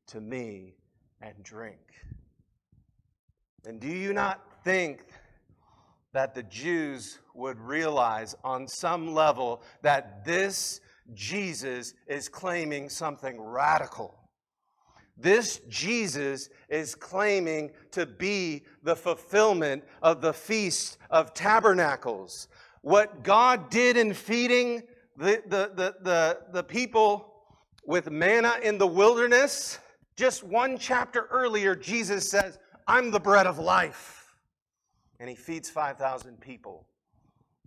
to 0.09 0.21
me 0.21 0.75
and 1.21 1.35
drink. 1.43 1.79
And 3.67 3.81
do 3.81 3.89
you 3.89 4.13
not 4.13 4.41
think 4.65 5.05
that 6.17 6.35
the 6.35 6.43
Jews 6.45 7.19
would 7.35 7.61
realize 7.61 8.35
on 8.43 8.67
some 8.67 9.13
level 9.13 9.63
that 9.83 10.25
this 10.25 10.81
Jesus 11.13 11.93
is 12.07 12.27
claiming 12.27 12.89
something 12.89 13.39
radical? 13.39 14.15
This 15.19 15.61
Jesus 15.69 16.49
is 16.71 16.95
claiming 16.95 17.71
to 17.91 18.07
be 18.07 18.65
the 18.83 18.97
fulfillment 18.97 19.85
of 20.01 20.23
the 20.23 20.33
Feast 20.33 20.97
of 21.11 21.35
Tabernacles. 21.35 22.49
What 22.81 23.23
God 23.23 23.69
did 23.69 23.99
in 23.99 24.15
feeding 24.15 24.85
the, 25.19 25.43
the, 25.47 25.71
the, 25.75 25.97
the, 26.01 26.39
the 26.51 26.63
people 26.63 27.35
with 27.85 28.11
manna 28.11 28.55
in 28.63 28.79
the 28.79 28.87
wilderness, 28.87 29.81
just 30.17 30.45
one 30.45 30.79
chapter 30.79 31.27
earlier, 31.31 31.75
Jesus 31.75 32.31
says, 32.31 32.59
I'm 32.87 33.11
the 33.11 33.21
bread 33.21 33.47
of 33.47 33.59
life. 33.59 34.26
And 35.19 35.29
he 35.29 35.37
feeds 35.37 35.71
5,000 35.71 36.41
people. 36.41 36.87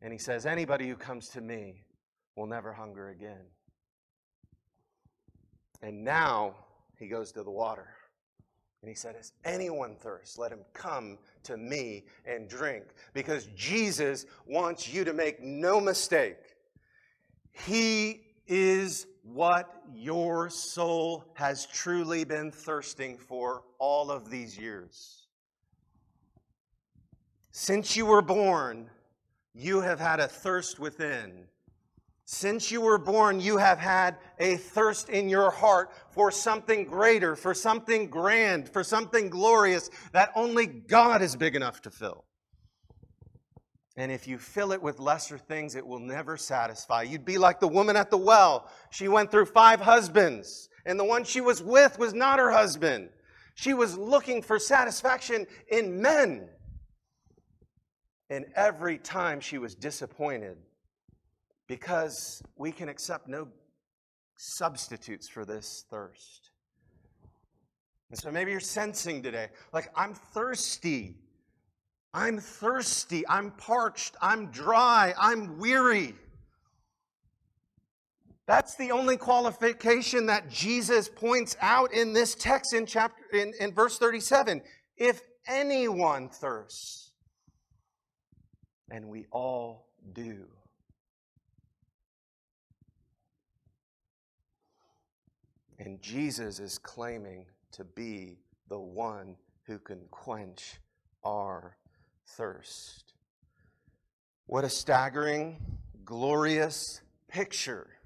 And 0.01 0.13
he 0.13 0.19
says, 0.19 0.45
Anybody 0.45 0.87
who 0.87 0.95
comes 0.95 1.29
to 1.29 1.41
me 1.41 1.83
will 2.35 2.47
never 2.47 2.73
hunger 2.73 3.09
again. 3.09 3.45
And 5.81 6.03
now 6.03 6.55
he 6.97 7.07
goes 7.07 7.31
to 7.33 7.43
the 7.43 7.51
water. 7.51 7.87
And 8.81 8.89
he 8.89 8.95
said, 8.95 9.15
Is 9.19 9.33
anyone 9.43 9.95
thirst? 9.95 10.37
Let 10.37 10.51
him 10.51 10.63
come 10.73 11.17
to 11.43 11.57
me 11.57 12.05
and 12.25 12.47
drink. 12.47 12.83
Because 13.13 13.47
Jesus 13.55 14.25
wants 14.45 14.91
you 14.91 15.03
to 15.03 15.13
make 15.13 15.41
no 15.41 15.81
mistake. 15.81 16.37
He 17.51 18.21
is 18.47 19.05
what 19.23 19.83
your 19.93 20.49
soul 20.49 21.25
has 21.33 21.65
truly 21.65 22.23
been 22.23 22.51
thirsting 22.51 23.17
for 23.17 23.63
all 23.79 24.11
of 24.11 24.29
these 24.29 24.57
years. 24.57 25.27
Since 27.51 27.95
you 27.95 28.05
were 28.05 28.21
born, 28.21 28.89
you 29.53 29.81
have 29.81 29.99
had 29.99 30.19
a 30.19 30.27
thirst 30.27 30.79
within. 30.79 31.45
Since 32.25 32.71
you 32.71 32.79
were 32.79 32.99
born, 32.99 33.39
you 33.39 33.57
have 33.57 33.79
had 33.79 34.17
a 34.37 34.57
thirst 34.57 35.09
in 35.09 35.29
your 35.29 35.49
heart 35.49 35.91
for 36.11 36.29
something 36.29 36.85
greater, 36.85 37.35
for 37.35 37.55
something 37.55 38.07
grand, 38.07 38.69
for 38.69 38.83
something 38.83 39.29
glorious 39.29 39.89
that 40.11 40.31
only 40.35 40.67
God 40.67 41.23
is 41.23 41.35
big 41.35 41.55
enough 41.55 41.81
to 41.81 41.89
fill. 41.89 42.25
And 43.97 44.11
if 44.11 44.27
you 44.27 44.37
fill 44.37 44.71
it 44.71 44.81
with 44.81 44.99
lesser 44.99 45.39
things, 45.39 45.75
it 45.75 45.85
will 45.85 45.99
never 45.99 46.37
satisfy. 46.37 47.01
You'd 47.01 47.25
be 47.25 47.39
like 47.39 47.59
the 47.59 47.67
woman 47.67 47.95
at 47.95 48.11
the 48.11 48.17
well. 48.17 48.69
She 48.91 49.07
went 49.07 49.31
through 49.31 49.47
five 49.47 49.81
husbands, 49.81 50.69
and 50.85 50.99
the 50.99 51.03
one 51.03 51.23
she 51.23 51.41
was 51.41 51.63
with 51.63 51.97
was 51.97 52.13
not 52.13 52.37
her 52.37 52.51
husband. 52.51 53.09
She 53.55 53.73
was 53.73 53.97
looking 53.97 54.41
for 54.41 54.59
satisfaction 54.59 55.47
in 55.67 55.99
men. 55.99 56.47
And 58.29 58.45
every 58.55 58.97
time 58.97 59.39
she 59.39 59.57
was 59.57 59.75
disappointed 59.75 60.57
because 61.67 62.41
we 62.55 62.71
can 62.71 62.89
accept 62.89 63.27
no 63.27 63.47
substitutes 64.37 65.27
for 65.27 65.45
this 65.45 65.85
thirst. 65.89 66.51
And 68.09 68.19
so 68.19 68.31
maybe 68.31 68.51
you're 68.51 68.59
sensing 68.59 69.21
today, 69.21 69.49
like, 69.71 69.89
I'm 69.95 70.13
thirsty. 70.13 71.15
I'm 72.13 72.39
thirsty, 72.39 73.23
I'm 73.27 73.51
parched, 73.51 74.15
I'm 74.19 74.49
dry, 74.49 75.13
I'm 75.19 75.59
weary. 75.59 76.15
That's 78.47 78.75
the 78.75 78.91
only 78.91 79.15
qualification 79.15 80.25
that 80.25 80.49
Jesus 80.49 81.07
points 81.07 81.55
out 81.61 81.93
in 81.93 82.13
this 82.13 82.33
text 82.33 82.73
in 82.73 82.87
chapter 82.87 83.21
in, 83.31 83.53
in 83.59 83.75
verse 83.75 83.99
37. 83.99 84.63
If 84.97 85.21
anyone 85.47 86.29
thirsts, 86.29 87.08
and 88.91 89.07
we 89.07 89.25
all 89.31 89.87
do. 90.13 90.45
And 95.79 96.01
Jesus 96.01 96.59
is 96.59 96.77
claiming 96.77 97.45
to 97.71 97.83
be 97.83 98.39
the 98.67 98.79
one 98.79 99.35
who 99.63 99.79
can 99.79 100.01
quench 100.11 100.79
our 101.23 101.77
thirst. 102.27 103.13
What 104.45 104.65
a 104.65 104.69
staggering, 104.69 105.57
glorious 106.03 107.01
picture. 107.27 107.98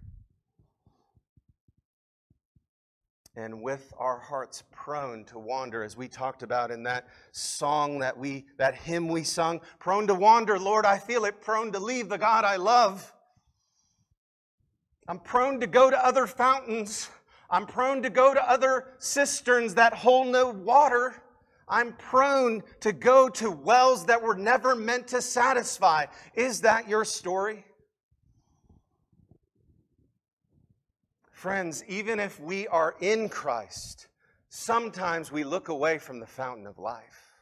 And 3.35 3.61
with 3.61 3.93
our 3.97 4.19
hearts 4.19 4.63
prone 4.71 5.25
to 5.25 5.39
wander 5.39 5.83
as 5.83 5.97
we 5.97 6.07
talked 6.07 6.43
about 6.43 6.71
in 6.71 6.83
that 6.83 7.07
song 7.31 7.99
that 7.99 8.17
we 8.17 8.45
that 8.57 8.75
hymn 8.75 9.07
we 9.07 9.23
sung 9.23 9.59
prone 9.79 10.05
to 10.05 10.13
wander 10.13 10.59
lord 10.59 10.85
i 10.85 10.97
feel 10.97 11.25
it 11.25 11.41
prone 11.41 11.71
to 11.71 11.79
leave 11.79 12.09
the 12.09 12.17
god 12.17 12.45
i 12.45 12.55
love. 12.55 13.11
I'm 15.07 15.19
prone 15.19 15.59
to 15.59 15.67
go 15.67 15.89
to 15.89 16.05
other 16.05 16.27
fountains. 16.27 17.09
I'm 17.49 17.65
prone 17.65 18.01
to 18.03 18.09
go 18.09 18.33
to 18.33 18.49
other 18.49 18.87
cisterns 18.99 19.75
that 19.75 19.93
hold 19.93 20.27
no 20.27 20.49
water. 20.49 21.21
I'm 21.67 21.93
prone 21.93 22.63
to 22.81 22.93
go 22.93 23.29
to 23.29 23.51
wells 23.51 24.05
that 24.05 24.21
were 24.21 24.35
never 24.35 24.75
meant 24.75 25.07
to 25.09 25.21
satisfy. 25.21 26.05
Is 26.35 26.61
that 26.61 26.87
your 26.87 27.03
story 27.03 27.65
Friends, 31.43 31.83
even 31.89 32.21
if 32.21 32.39
we 32.39 32.69
are 32.69 32.95
in 33.01 33.27
Christ, 33.27 34.07
sometimes 34.47 35.29
we 35.29 35.43
look 35.43 35.67
away 35.67 35.97
from 35.97 36.21
the 36.21 36.25
fountain 36.25 36.65
of 36.65 36.79
life. 36.79 37.33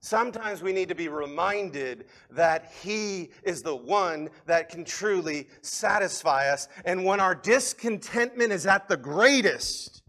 Sometimes 0.00 0.62
we 0.62 0.72
need 0.72 0.88
to 0.88 0.94
be 0.94 1.08
reminded 1.08 2.06
that 2.30 2.72
He 2.82 3.32
is 3.42 3.60
the 3.60 3.76
one 3.76 4.30
that 4.46 4.70
can 4.70 4.86
truly 4.86 5.46
satisfy 5.60 6.48
us. 6.48 6.68
And 6.86 7.04
when 7.04 7.20
our 7.20 7.34
discontentment 7.34 8.50
is 8.50 8.64
at 8.64 8.88
the 8.88 8.96
greatest, 8.96 10.02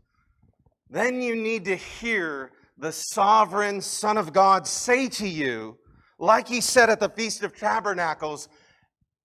then 0.89 1.21
you 1.21 1.35
need 1.35 1.65
to 1.65 1.75
hear 1.75 2.53
the 2.77 2.93
sovereign 2.93 3.81
Son 3.81 4.15
of 4.15 4.31
God 4.31 4.65
say 4.65 5.09
to 5.09 5.27
you, 5.27 5.77
like 6.19 6.47
He 6.47 6.61
said 6.61 6.89
at 6.89 7.01
the 7.01 7.09
Feast 7.09 7.43
of 7.43 7.53
Tabernacles, 7.53 8.47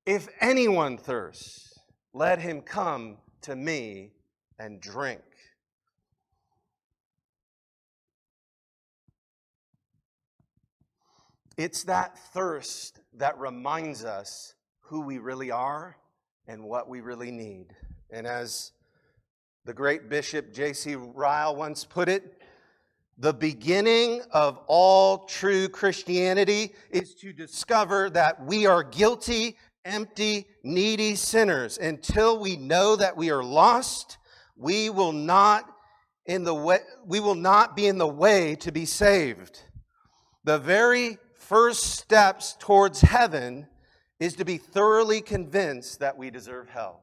if 0.04 0.26
anyone 0.40 0.98
thirsts, 0.98 1.62
let 2.12 2.40
him 2.40 2.60
come 2.60 3.18
to 3.46 3.54
me 3.54 4.10
and 4.58 4.80
drink. 4.80 5.22
It's 11.56 11.84
that 11.84 12.18
thirst 12.34 12.98
that 13.14 13.38
reminds 13.38 14.04
us 14.04 14.54
who 14.80 15.00
we 15.00 15.18
really 15.18 15.52
are 15.52 15.96
and 16.48 16.64
what 16.64 16.88
we 16.88 17.00
really 17.00 17.30
need. 17.30 17.68
And 18.10 18.26
as 18.26 18.72
the 19.64 19.72
great 19.72 20.08
Bishop 20.08 20.52
J.C. 20.52 20.96
Ryle 20.96 21.54
once 21.54 21.84
put 21.84 22.08
it, 22.08 22.42
the 23.16 23.32
beginning 23.32 24.22
of 24.32 24.58
all 24.66 25.24
true 25.24 25.68
Christianity 25.68 26.74
is 26.90 27.14
to 27.14 27.32
discover 27.32 28.10
that 28.10 28.44
we 28.44 28.66
are 28.66 28.82
guilty 28.82 29.56
empty, 29.86 30.46
needy 30.62 31.14
sinners. 31.14 31.78
Until 31.78 32.38
we 32.38 32.56
know 32.56 32.96
that 32.96 33.16
we 33.16 33.30
are 33.30 33.44
lost, 33.44 34.18
we 34.56 34.90
will 34.90 35.12
not 35.12 35.64
in 36.26 36.42
the 36.42 36.54
way, 36.54 36.80
we 37.06 37.20
will 37.20 37.36
not 37.36 37.76
be 37.76 37.86
in 37.86 37.98
the 37.98 38.06
way 38.06 38.56
to 38.56 38.72
be 38.72 38.84
saved. 38.84 39.62
The 40.44 40.58
very 40.58 41.18
first 41.36 41.84
steps 41.84 42.56
towards 42.58 43.00
heaven 43.00 43.68
is 44.18 44.34
to 44.36 44.44
be 44.44 44.58
thoroughly 44.58 45.20
convinced 45.20 46.00
that 46.00 46.16
we 46.16 46.30
deserve 46.30 46.68
hell. 46.68 47.02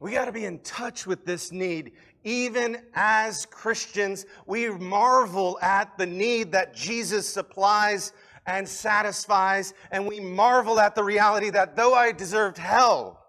We 0.00 0.12
got 0.12 0.26
to 0.26 0.32
be 0.32 0.46
in 0.46 0.60
touch 0.60 1.06
with 1.06 1.26
this 1.26 1.52
need. 1.52 1.92
Even 2.24 2.78
as 2.94 3.46
Christians, 3.46 4.24
we 4.46 4.70
marvel 4.70 5.58
at 5.60 5.96
the 5.98 6.06
need 6.06 6.52
that 6.52 6.74
Jesus 6.74 7.28
supplies 7.28 8.12
and 8.46 8.68
satisfies, 8.68 9.74
and 9.90 10.06
we 10.06 10.20
marvel 10.20 10.80
at 10.80 10.94
the 10.94 11.04
reality 11.04 11.50
that 11.50 11.76
though 11.76 11.94
I 11.94 12.12
deserved 12.12 12.58
hell, 12.58 13.20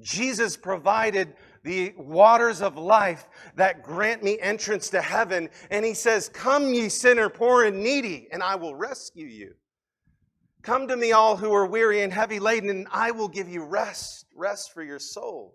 Jesus 0.00 0.56
provided 0.56 1.34
the 1.62 1.92
waters 1.96 2.62
of 2.62 2.76
life 2.76 3.28
that 3.56 3.82
grant 3.82 4.22
me 4.22 4.38
entrance 4.38 4.90
to 4.90 5.02
heaven. 5.02 5.48
And 5.70 5.84
he 5.84 5.94
says, 5.94 6.28
Come, 6.28 6.72
ye 6.72 6.88
sinner, 6.88 7.28
poor 7.28 7.64
and 7.64 7.82
needy, 7.82 8.28
and 8.30 8.42
I 8.42 8.54
will 8.54 8.74
rescue 8.74 9.26
you. 9.26 9.54
Come 10.62 10.88
to 10.88 10.96
me, 10.96 11.12
all 11.12 11.36
who 11.36 11.52
are 11.54 11.66
weary 11.66 12.02
and 12.02 12.12
heavy 12.12 12.38
laden, 12.38 12.70
and 12.70 12.86
I 12.92 13.10
will 13.10 13.28
give 13.28 13.48
you 13.48 13.64
rest, 13.64 14.26
rest 14.34 14.72
for 14.72 14.82
your 14.82 14.98
soul. 14.98 15.54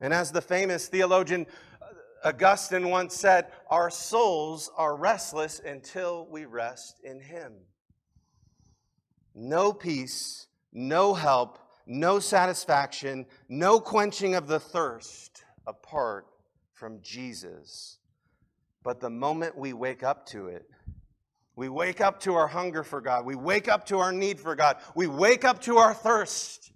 And 0.00 0.12
as 0.12 0.30
the 0.30 0.40
famous 0.40 0.88
theologian 0.88 1.46
uh, 1.80 2.28
Augustine 2.28 2.90
once 2.90 3.14
said, 3.14 3.48
Our 3.70 3.90
souls 3.90 4.70
are 4.76 4.96
restless 4.96 5.60
until 5.60 6.26
we 6.30 6.44
rest 6.44 7.00
in 7.04 7.20
him 7.20 7.52
no 9.34 9.72
peace, 9.72 10.46
no 10.72 11.14
help, 11.14 11.58
no 11.86 12.18
satisfaction, 12.18 13.26
no 13.48 13.80
quenching 13.80 14.34
of 14.34 14.46
the 14.46 14.60
thirst 14.60 15.44
apart 15.66 16.26
from 16.72 17.00
Jesus. 17.02 17.98
But 18.82 19.00
the 19.00 19.10
moment 19.10 19.56
we 19.56 19.72
wake 19.72 20.02
up 20.02 20.26
to 20.26 20.48
it, 20.48 20.68
we 21.56 21.68
wake 21.68 22.00
up 22.00 22.20
to 22.20 22.34
our 22.34 22.48
hunger 22.48 22.82
for 22.82 23.00
God. 23.00 23.24
We 23.24 23.36
wake 23.36 23.68
up 23.68 23.86
to 23.86 23.98
our 23.98 24.12
need 24.12 24.40
for 24.40 24.56
God. 24.56 24.78
We 24.94 25.06
wake 25.06 25.44
up 25.44 25.60
to 25.62 25.78
our 25.78 25.94
thirst. 25.94 26.72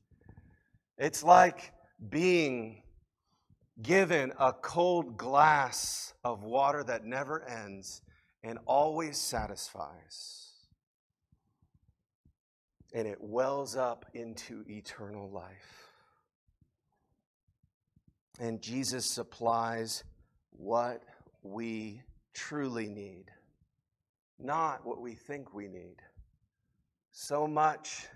It's 0.96 1.22
like 1.24 1.72
being 2.08 2.82
given 3.82 4.32
a 4.38 4.52
cold 4.52 5.16
glass 5.16 6.14
of 6.24 6.42
water 6.42 6.84
that 6.84 7.04
never 7.04 7.42
ends 7.44 8.02
and 8.42 8.58
always 8.66 9.18
satisfies 9.18 10.47
and 12.92 13.06
it 13.06 13.18
wells 13.20 13.76
up 13.76 14.06
into 14.14 14.64
eternal 14.68 15.30
life. 15.30 15.90
And 18.40 18.62
Jesus 18.62 19.06
supplies 19.14 20.04
what 20.50 21.02
we 21.42 22.02
truly 22.34 22.88
need, 22.88 23.26
not 24.38 24.86
what 24.86 25.00
we 25.00 25.14
think 25.14 25.52
we 25.52 25.66
need. 25.66 25.96
So 27.10 27.46
much 27.46 28.06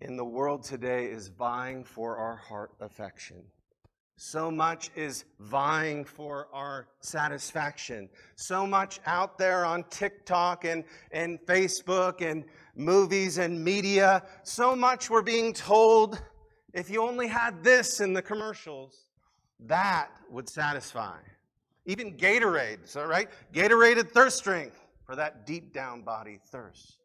in 0.00 0.16
the 0.16 0.24
world 0.24 0.64
today 0.64 1.06
is 1.06 1.28
vying 1.28 1.84
for 1.84 2.16
our 2.16 2.36
heart 2.36 2.72
affection. 2.80 3.42
So 4.24 4.52
much 4.52 4.92
is 4.94 5.24
vying 5.40 6.04
for 6.04 6.46
our 6.52 6.86
satisfaction. 7.00 8.08
So 8.36 8.64
much 8.64 9.00
out 9.04 9.36
there 9.36 9.64
on 9.64 9.82
TikTok 9.90 10.64
and, 10.64 10.84
and 11.10 11.40
Facebook 11.40 12.22
and 12.22 12.44
movies 12.76 13.38
and 13.38 13.64
media. 13.64 14.22
So 14.44 14.76
much 14.76 15.10
we're 15.10 15.22
being 15.22 15.52
told 15.52 16.22
if 16.72 16.88
you 16.88 17.02
only 17.02 17.26
had 17.26 17.64
this 17.64 17.98
in 17.98 18.12
the 18.12 18.22
commercials, 18.22 19.08
that 19.58 20.08
would 20.30 20.48
satisfy. 20.48 21.18
Even 21.86 22.16
Gatorade, 22.16 22.86
so 22.86 23.04
right? 23.04 23.28
Gatorade 23.52 24.08
thirst 24.08 24.44
drink 24.44 24.72
for 25.04 25.16
that 25.16 25.48
deep 25.48 25.72
down 25.72 26.02
body 26.02 26.38
thirst, 26.52 26.98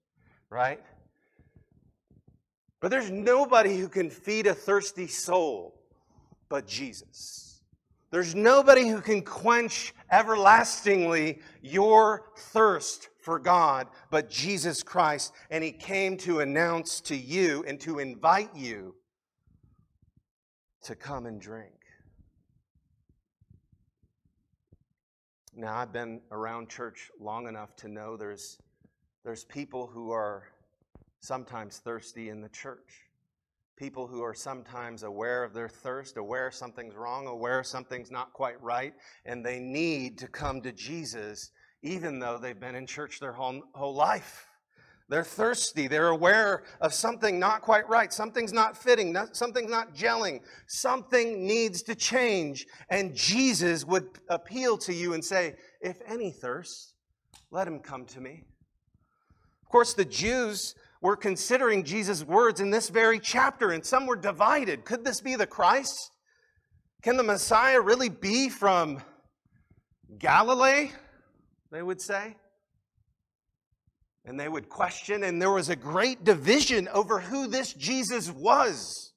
right? 0.52 0.84
But 2.80 2.92
there's 2.92 3.10
nobody 3.10 3.76
who 3.76 3.90
can 3.90 4.12
feed 4.12 4.46
a 4.46 4.54
thirsty 4.54 5.08
soul 5.08 5.74
but 6.50 6.68
Jesus. 6.68 7.62
There's 8.10 8.34
nobody 8.34 8.88
who 8.88 9.02
can 9.02 9.22
quench 9.22 9.94
everlastingly 10.10 11.40
your 11.62 12.32
thirst 12.38 13.10
for 13.20 13.38
God 13.38 13.88
but 14.10 14.30
Jesus 14.30 14.82
Christ. 14.82 15.34
And 15.52 15.64
He 15.64 15.72
came 15.72 16.16
to 16.18 16.40
announce 16.40 17.02
to 17.02 17.16
you 17.16 17.66
and 17.68 17.80
to 17.82 18.00
invite 18.00 18.56
you 18.56 18.96
to 20.84 20.96
come 20.96 21.26
and 21.26 21.42
drink. 21.42 21.74
Now, 25.54 25.76
I've 25.76 25.92
been 25.92 26.22
around 26.32 26.70
church 26.70 27.10
long 27.20 27.48
enough 27.48 27.76
to 27.78 27.88
know 27.88 28.16
there's, 28.16 28.60
there's 29.26 29.44
people 29.44 29.88
who 29.88 30.12
are 30.12 30.44
sometimes 31.20 31.80
thirsty 31.80 32.30
in 32.30 32.42
the 32.42 32.50
church 32.50 33.07
people 33.78 34.08
who 34.08 34.24
are 34.24 34.34
sometimes 34.34 35.04
aware 35.04 35.44
of 35.44 35.54
their 35.54 35.70
thirst, 35.70 36.18
aware 36.18 36.52
something's 36.52 36.96
wrong, 36.96 37.28
aware 37.28 37.64
something's 37.64 38.12
not 38.12 38.34
quite 38.34 38.62
right, 38.62 38.94
and 39.26 39.46
they 39.46 39.60
need 39.60 40.18
to 40.18 40.28
come 40.28 40.62
to 40.62 40.72
Jesus 40.72 41.52
even 41.84 42.20
though 42.20 42.38
they've 42.38 42.60
been 42.60 42.76
in 42.76 42.88
church 42.88 43.20
their 43.20 43.34
whole, 43.34 43.62
whole 43.74 43.94
life. 43.96 44.48
They're 45.10 45.24
thirsty. 45.24 45.88
They're 45.88 46.10
aware 46.10 46.64
of 46.82 46.94
something 46.94 47.40
not 47.40 47.62
quite 47.62 47.88
right. 47.88 48.12
Something's 48.12 48.52
not 48.52 48.76
fitting. 48.76 49.14
Not, 49.14 49.38
something's 49.38 49.72
not 49.72 49.96
gelling. 49.96 50.42
Something 50.68 51.48
needs 51.48 51.82
to 51.84 51.96
change. 51.96 52.66
And 52.90 53.16
Jesus 53.16 53.86
would 53.86 54.08
appeal 54.30 54.78
to 54.80 54.94
you 54.94 55.14
and 55.14 55.24
say, 55.24 55.56
If 55.80 56.00
any 56.06 56.32
thirst, 56.32 56.94
let 57.52 57.68
him 57.68 57.80
come 57.80 58.06
to 58.08 58.20
me. 58.20 58.44
Of 59.64 59.70
course, 59.70 59.94
the 59.94 60.04
Jews 60.04 60.76
were 61.08 61.16
considering 61.16 61.86
Jesus' 61.86 62.22
words 62.22 62.60
in 62.60 62.70
this 62.70 62.90
very 62.90 63.18
chapter, 63.18 63.72
and 63.72 63.86
some 63.86 64.08
were 64.08 64.18
divided. 64.18 64.84
Could 64.84 65.06
this 65.06 65.22
be 65.22 65.38
the 65.38 65.48
Christ? 65.48 66.12
Can 67.02 67.16
the 67.16 67.24
Messiah 67.24 67.80
really 67.80 68.10
be 68.10 68.50
from 68.50 69.02
Galilee? 70.20 70.92
They 71.72 71.82
would 71.82 72.02
say. 72.02 72.36
And 74.26 74.38
they 74.38 74.50
would 74.50 74.68
question, 74.68 75.24
and 75.24 75.42
there 75.42 75.50
was 75.50 75.70
a 75.70 75.78
great 75.78 76.26
division 76.26 76.90
over 76.90 77.22
who 77.22 77.48
this 77.48 77.72
Jesus 77.72 78.30
was. 78.30 79.14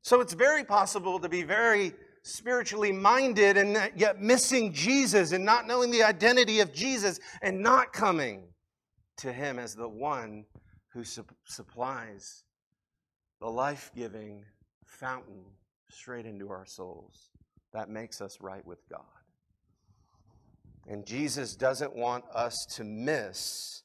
So 0.00 0.22
it's 0.22 0.32
very 0.32 0.64
possible 0.64 1.18
to 1.18 1.28
be 1.28 1.42
very 1.42 1.92
spiritually 2.22 2.92
minded 2.92 3.58
and 3.58 3.92
yet 3.94 4.22
missing 4.22 4.72
Jesus 4.72 5.32
and 5.32 5.44
not 5.44 5.66
knowing 5.66 5.90
the 5.90 6.02
identity 6.02 6.60
of 6.60 6.72
Jesus 6.72 7.20
and 7.42 7.60
not 7.60 7.92
coming 7.92 8.44
to 9.18 9.34
Him 9.34 9.58
as 9.58 9.74
the 9.74 9.86
one 9.86 10.46
who 10.92 11.04
su- 11.04 11.24
supplies 11.44 12.44
the 13.40 13.48
life 13.48 13.90
giving 13.94 14.44
fountain 14.84 15.44
straight 15.90 16.26
into 16.26 16.50
our 16.50 16.66
souls 16.66 17.30
that 17.72 17.88
makes 17.88 18.20
us 18.20 18.38
right 18.40 18.64
with 18.66 18.88
God. 18.88 19.00
And 20.86 21.06
Jesus 21.06 21.54
doesn't 21.54 21.94
want 21.94 22.24
us 22.34 22.66
to 22.76 22.84
miss 22.84 23.82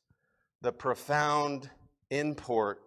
the 0.62 0.72
profound 0.72 1.70
import 2.10 2.82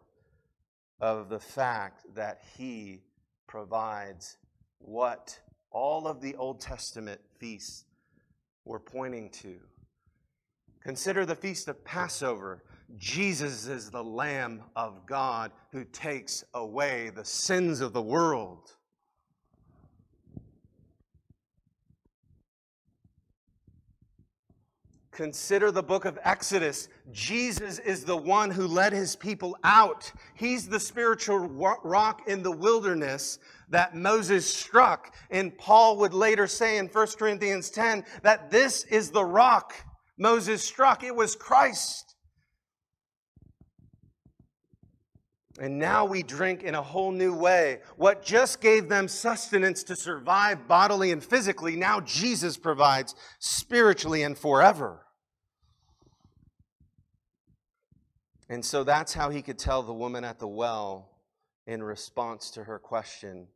of 1.01 1.29
the 1.29 1.39
fact 1.39 2.05
that 2.15 2.43
He 2.57 3.03
provides 3.47 4.37
what 4.79 5.39
all 5.71 6.07
of 6.07 6.21
the 6.21 6.35
Old 6.35 6.61
Testament 6.61 7.21
feasts 7.39 7.85
were 8.65 8.81
pointing 8.81 9.31
to. 9.31 9.57
Consider 10.83 11.25
the 11.25 11.37
feast 11.37 11.69
of 11.69 11.85
Passover. 11.85 12.65
Jesus 12.99 13.67
is 13.67 13.91
the 13.91 14.03
Lamb 14.03 14.63
of 14.77 15.07
God 15.07 15.53
who 15.73 15.85
takes 15.85 16.45
away 16.55 17.11
the 17.11 17.25
sins 17.25 17.81
of 17.81 17.93
the 17.93 18.03
world. 18.03 18.75
Consider 25.13 25.71
the 25.71 25.83
book 25.83 26.07
of 26.07 26.19
Exodus. 26.25 26.89
Jesus 27.13 27.79
is 27.81 28.05
the 28.05 28.17
one 28.17 28.51
who 28.51 28.67
led 28.67 28.93
his 28.93 29.17
people 29.17 29.55
out. 29.65 30.11
He's 30.35 30.67
the 30.67 30.81
spiritual 30.81 31.41
rock 31.41 32.23
in 32.27 32.43
the 32.43 32.51
wilderness 32.51 33.39
that 33.69 33.95
Moses 33.95 34.53
struck. 34.53 35.15
And 35.31 35.57
Paul 35.59 35.99
would 35.99 36.15
later 36.15 36.47
say 36.47 36.79
in 36.79 36.87
1 36.87 37.07
Corinthians 37.19 37.71
10 37.71 38.05
that 38.23 38.51
this 38.51 38.85
is 38.85 39.11
the 39.11 39.25
rock 39.25 39.75
Moses 40.17 40.63
struck. 40.63 41.03
It 41.05 41.15
was 41.15 41.37
Christ. 41.37 42.11
And 45.61 45.79
now 45.79 46.07
we 46.07 46.23
drink 46.23 46.63
in 46.63 46.75
a 46.75 46.81
whole 46.81 47.13
new 47.13 47.35
way. 47.35 47.81
What 47.97 48.25
just 48.25 48.63
gave 48.63 48.89
them 48.89 49.07
sustenance 49.09 49.83
to 49.85 49.95
survive 49.95 50.67
bodily 50.67 51.13
and 51.13 51.23
physically, 51.23 51.77
now 51.77 52.01
Jesus 52.01 52.57
provides 52.57 53.15
spiritually 53.39 54.23
and 54.23 54.39
forever. 54.39 55.03
And 58.49 58.65
so 58.65 58.85
that's 58.85 59.13
how 59.13 59.29
he 59.29 59.43
could 59.43 59.59
tell 59.59 59.83
the 59.83 59.93
woman 59.93 60.25
at 60.25 60.39
the 60.39 60.49
well 60.49 61.11
in 61.67 61.83
response 61.83 62.51
to 62.53 62.65
her 62.65 62.79
question 62.79 63.47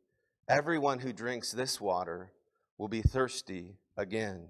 Everyone 0.47 0.99
who 0.99 1.11
drinks 1.11 1.51
this 1.51 1.81
water 1.81 2.31
will 2.77 2.87
be 2.87 3.01
thirsty 3.01 3.79
again. 3.97 4.49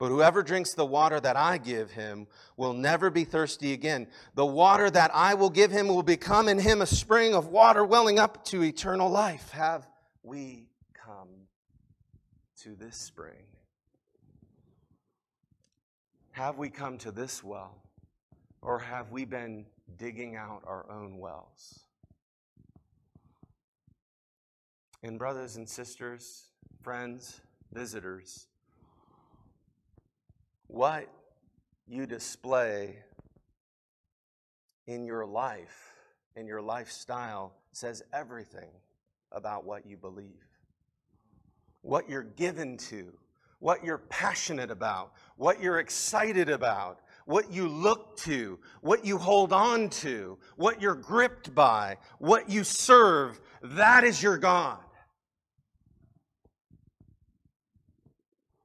But 0.00 0.08
whoever 0.08 0.42
drinks 0.42 0.72
the 0.72 0.86
water 0.86 1.20
that 1.20 1.36
I 1.36 1.58
give 1.58 1.90
him 1.90 2.26
will 2.56 2.72
never 2.72 3.10
be 3.10 3.24
thirsty 3.24 3.74
again. 3.74 4.06
The 4.34 4.46
water 4.46 4.90
that 4.90 5.10
I 5.12 5.34
will 5.34 5.50
give 5.50 5.70
him 5.70 5.88
will 5.88 6.02
become 6.02 6.48
in 6.48 6.58
him 6.58 6.80
a 6.80 6.86
spring 6.86 7.34
of 7.34 7.48
water 7.48 7.84
welling 7.84 8.18
up 8.18 8.42
to 8.46 8.64
eternal 8.64 9.10
life. 9.10 9.50
Have 9.50 9.86
we 10.22 10.70
come 10.94 11.28
to 12.62 12.74
this 12.74 12.96
spring? 12.96 13.44
Have 16.30 16.56
we 16.56 16.70
come 16.70 16.96
to 16.96 17.10
this 17.10 17.44
well? 17.44 17.76
Or 18.62 18.78
have 18.78 19.12
we 19.12 19.26
been 19.26 19.66
digging 19.98 20.34
out 20.34 20.62
our 20.66 20.90
own 20.90 21.18
wells? 21.18 21.80
And, 25.02 25.18
brothers 25.18 25.56
and 25.56 25.68
sisters, 25.68 26.46
friends, 26.80 27.42
visitors, 27.70 28.46
what 30.72 31.08
you 31.86 32.06
display 32.06 32.96
in 34.86 35.04
your 35.04 35.26
life, 35.26 35.92
in 36.36 36.46
your 36.46 36.62
lifestyle, 36.62 37.52
says 37.72 38.02
everything 38.12 38.68
about 39.32 39.64
what 39.64 39.86
you 39.86 39.96
believe. 39.96 40.46
What 41.82 42.08
you're 42.08 42.22
given 42.22 42.76
to, 42.76 43.12
what 43.58 43.84
you're 43.84 43.98
passionate 43.98 44.70
about, 44.70 45.12
what 45.36 45.60
you're 45.60 45.80
excited 45.80 46.48
about, 46.48 47.00
what 47.24 47.50
you 47.50 47.68
look 47.68 48.16
to, 48.18 48.58
what 48.80 49.04
you 49.04 49.18
hold 49.18 49.52
on 49.52 49.88
to, 49.88 50.38
what 50.56 50.80
you're 50.80 50.94
gripped 50.94 51.54
by, 51.54 51.96
what 52.18 52.48
you 52.48 52.64
serve, 52.64 53.40
that 53.62 54.04
is 54.04 54.22
your 54.22 54.38
God. 54.38 54.78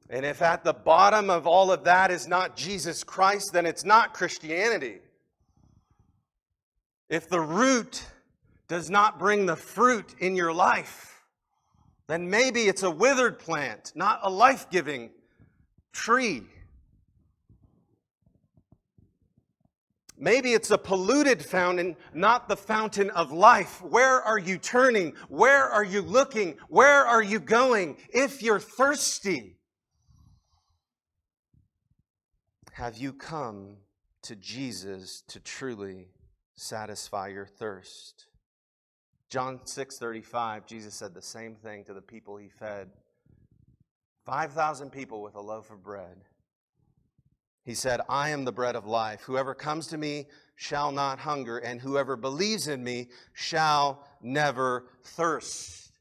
And 0.10 0.26
if 0.26 0.42
at 0.42 0.64
the 0.64 0.74
bottom 0.74 1.30
of 1.30 1.48
all 1.48 1.72
of 1.72 1.84
that 1.86 2.12
is 2.12 2.28
not 2.28 2.56
Jesus 2.56 3.04
Christ, 3.04 3.52
then 3.54 3.66
it's 3.66 3.84
not 3.84 4.14
Christianity. 4.14 5.00
If 7.10 7.28
the 7.30 7.42
root 7.42 8.04
does 8.68 8.90
not 8.90 9.20
bring 9.20 9.46
the 9.46 9.56
fruit 9.56 10.16
in 10.20 10.36
your 10.36 10.54
life, 10.54 11.24
then 12.08 12.30
maybe 12.30 12.64
it's 12.64 12.84
a 12.84 12.92
withered 12.92 13.40
plant, 13.40 13.92
not 13.96 14.20
a 14.24 14.30
life 14.30 14.70
giving 14.70 15.10
tree. 15.92 16.44
Maybe 20.18 20.54
it's 20.54 20.72
a 20.72 20.78
polluted 20.78 21.44
fountain, 21.44 21.98
not 22.14 22.48
the 22.48 22.56
fountain 22.56 23.10
of 23.10 23.32
life. 23.32 23.82
Where 23.82 24.22
are 24.22 24.38
you 24.38 24.58
turning? 24.58 25.14
Where 25.30 25.64
are 25.66 25.84
you 25.84 26.02
looking? 26.02 26.58
Where 26.70 27.06
are 27.06 27.24
you 27.24 27.40
going? 27.40 27.98
If 28.10 28.42
you're 28.42 28.60
thirsty, 28.60 29.55
have 32.76 32.98
you 32.98 33.14
come 33.14 33.78
to 34.22 34.36
Jesus 34.36 35.24
to 35.30 35.40
truly 35.40 36.10
satisfy 36.56 37.30
your 37.30 37.46
thirst? 37.46 38.26
John 39.30 39.60
6:35 39.60 40.66
Jesus 40.66 40.94
said 40.94 41.14
the 41.14 41.22
same 41.22 41.56
thing 41.56 41.86
to 41.86 41.94
the 41.94 42.02
people 42.02 42.36
he 42.36 42.50
fed 42.50 42.90
5,000 44.26 44.92
people 44.92 45.22
with 45.22 45.36
a 45.36 45.42
loaf 45.42 45.72
of 45.72 45.84
bread. 45.84 46.18
He 47.64 47.76
said, 47.76 48.02
I 48.10 48.30
am 48.30 48.44
the 48.44 48.52
bread 48.52 48.76
of 48.76 48.86
life. 48.86 49.22
Whoever 49.22 49.56
comes 49.56 49.88
to 49.88 49.98
me 49.98 50.26
shall 50.56 50.92
not 50.92 51.20
hunger, 51.20 51.60
and 51.60 51.80
whoever 51.80 52.18
believes 52.18 52.68
in 52.68 52.84
me 52.84 53.08
shall 53.34 54.06
never 54.22 54.88
thirst. 55.04 55.94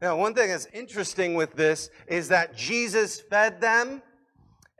Now, 0.00 0.16
one 0.16 0.34
thing 0.34 0.50
that's 0.50 0.66
interesting 0.66 1.34
with 1.34 1.54
this 1.54 1.90
is 2.06 2.28
that 2.28 2.54
Jesus 2.54 3.20
fed 3.20 3.60
them, 3.60 4.02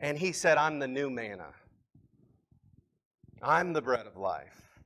and 0.02 0.18
he 0.18 0.32
said, 0.32 0.58
I'm 0.58 0.80
the 0.80 0.88
new 0.88 1.08
manna. 1.08 1.54
I'm 3.40 3.72
the 3.72 3.80
bread 3.80 4.06
of 4.06 4.16
life. 4.16 4.80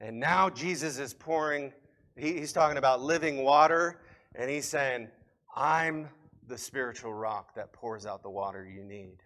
And 0.00 0.20
now 0.20 0.50
Jesus 0.50 0.98
is 0.98 1.14
pouring, 1.14 1.72
he's 2.16 2.52
talking 2.52 2.76
about 2.76 3.00
living 3.00 3.42
water, 3.44 4.00
and 4.34 4.50
he's 4.50 4.66
saying, 4.66 5.08
I'm 5.56 6.08
the 6.48 6.58
spiritual 6.58 7.14
rock 7.14 7.54
that 7.54 7.72
pours 7.72 8.04
out 8.04 8.22
the 8.22 8.30
water 8.30 8.66
you 8.66 8.82
need. 8.82 9.18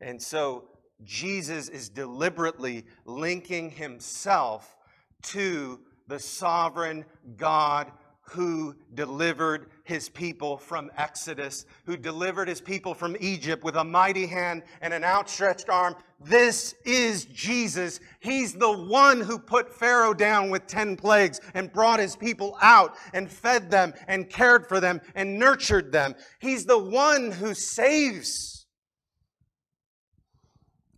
And 0.00 0.22
so 0.22 0.68
Jesus 1.04 1.68
is 1.68 1.88
deliberately 1.88 2.84
linking 3.04 3.70
himself 3.70 4.76
to 5.24 5.80
the 6.06 6.18
sovereign 6.18 7.04
God 7.36 7.90
who 8.30 8.74
delivered 8.94 9.70
his 9.84 10.08
people 10.08 10.58
from 10.58 10.90
Exodus, 10.96 11.66
who 11.86 11.96
delivered 11.96 12.48
his 12.48 12.60
people 12.60 12.94
from 12.94 13.16
Egypt 13.20 13.64
with 13.64 13.76
a 13.76 13.84
mighty 13.84 14.26
hand 14.26 14.62
and 14.80 14.92
an 14.92 15.04
outstretched 15.04 15.68
arm. 15.68 15.96
This 16.20 16.74
is 16.84 17.24
Jesus. 17.26 18.00
He's 18.20 18.52
the 18.52 18.72
one 18.72 19.20
who 19.20 19.38
put 19.38 19.72
Pharaoh 19.72 20.14
down 20.14 20.50
with 20.50 20.66
10 20.66 20.96
plagues 20.96 21.40
and 21.54 21.72
brought 21.72 22.00
his 22.00 22.16
people 22.16 22.56
out 22.60 22.96
and 23.12 23.30
fed 23.30 23.70
them 23.70 23.94
and 24.06 24.28
cared 24.28 24.66
for 24.66 24.80
them 24.80 25.00
and 25.14 25.38
nurtured 25.38 25.92
them. 25.92 26.14
He's 26.40 26.64
the 26.64 26.78
one 26.78 27.32
who 27.32 27.54
saves. 27.54 28.66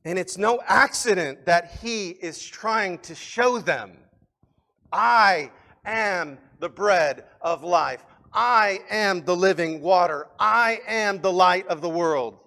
And 0.04 0.18
it's 0.18 0.38
no 0.38 0.60
accident 0.66 1.46
that 1.46 1.78
he 1.82 2.08
is 2.08 2.42
trying 2.42 2.98
to 3.00 3.14
show 3.14 3.58
them 3.58 3.98
I 4.92 5.50
am 5.84 6.38
the 6.60 6.68
bread 6.68 7.24
of 7.40 7.64
life. 7.64 8.04
I 8.32 8.80
am 8.90 9.24
the 9.24 9.34
living 9.34 9.80
water. 9.80 10.28
I 10.38 10.80
am 10.86 11.20
the 11.20 11.32
light 11.32 11.66
of 11.66 11.80
the 11.80 11.88
world. 11.88 12.38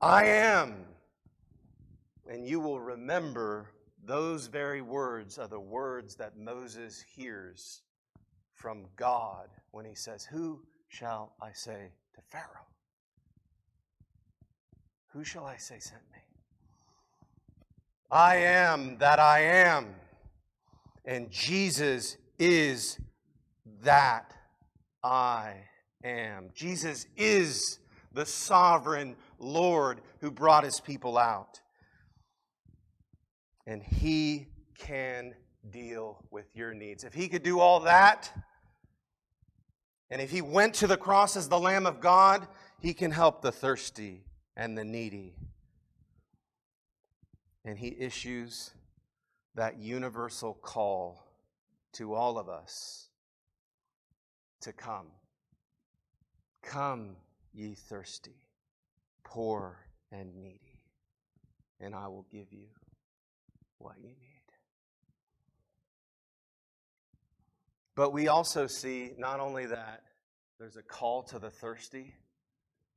I 0.00 0.26
am. 0.26 0.74
And 2.28 2.44
you 2.46 2.58
will 2.58 2.80
remember 2.80 3.70
those 4.04 4.48
very 4.48 4.82
words 4.82 5.38
are 5.38 5.46
the 5.46 5.60
words 5.60 6.16
that 6.16 6.36
Moses 6.36 7.04
hears 7.14 7.82
from 8.54 8.86
God 8.96 9.48
when 9.70 9.84
he 9.84 9.94
says, 9.94 10.24
Who 10.24 10.60
shall 10.88 11.34
I 11.40 11.50
say 11.52 11.92
to 12.14 12.20
Pharaoh? 12.30 12.66
Who 15.12 15.22
shall 15.22 15.44
I 15.44 15.56
say 15.56 15.78
sent 15.78 16.02
me? 16.12 16.18
I 18.10 18.36
am 18.36 18.98
that 18.98 19.18
I 19.18 19.40
am. 19.40 19.94
And 21.04 21.30
Jesus 21.30 22.16
is 22.38 22.98
that 23.82 24.34
I 25.02 25.54
am. 26.04 26.50
Jesus 26.54 27.06
is 27.16 27.78
the 28.12 28.26
sovereign 28.26 29.16
Lord 29.38 30.00
who 30.20 30.30
brought 30.30 30.64
his 30.64 30.80
people 30.80 31.18
out. 31.18 31.60
And 33.66 33.82
he 33.82 34.48
can 34.78 35.34
deal 35.70 36.24
with 36.30 36.46
your 36.54 36.74
needs. 36.74 37.04
If 37.04 37.14
he 37.14 37.28
could 37.28 37.42
do 37.42 37.60
all 37.60 37.80
that, 37.80 38.30
and 40.10 40.20
if 40.20 40.30
he 40.30 40.42
went 40.42 40.74
to 40.74 40.86
the 40.86 40.96
cross 40.96 41.36
as 41.36 41.48
the 41.48 41.58
Lamb 41.58 41.86
of 41.86 42.00
God, 42.00 42.46
he 42.80 42.92
can 42.92 43.10
help 43.10 43.40
the 43.40 43.52
thirsty 43.52 44.24
and 44.56 44.76
the 44.76 44.84
needy. 44.84 45.34
And 47.64 47.78
he 47.78 47.96
issues 47.98 48.72
that 49.54 49.78
universal 49.78 50.54
call 50.54 51.26
to 51.92 52.14
all 52.14 52.38
of 52.38 52.48
us 52.48 53.08
to 54.62 54.72
come. 54.72 55.08
Come, 56.62 57.16
ye 57.52 57.74
thirsty, 57.74 58.36
poor, 59.24 59.78
and 60.10 60.34
needy, 60.36 60.80
and 61.80 61.94
I 61.94 62.08
will 62.08 62.26
give 62.30 62.52
you 62.52 62.68
what 63.78 63.96
you 63.98 64.08
need. 64.08 64.16
But 67.94 68.12
we 68.12 68.28
also 68.28 68.66
see 68.66 69.12
not 69.18 69.40
only 69.40 69.66
that 69.66 70.02
there's 70.58 70.76
a 70.76 70.82
call 70.82 71.24
to 71.24 71.38
the 71.38 71.50
thirsty, 71.50 72.14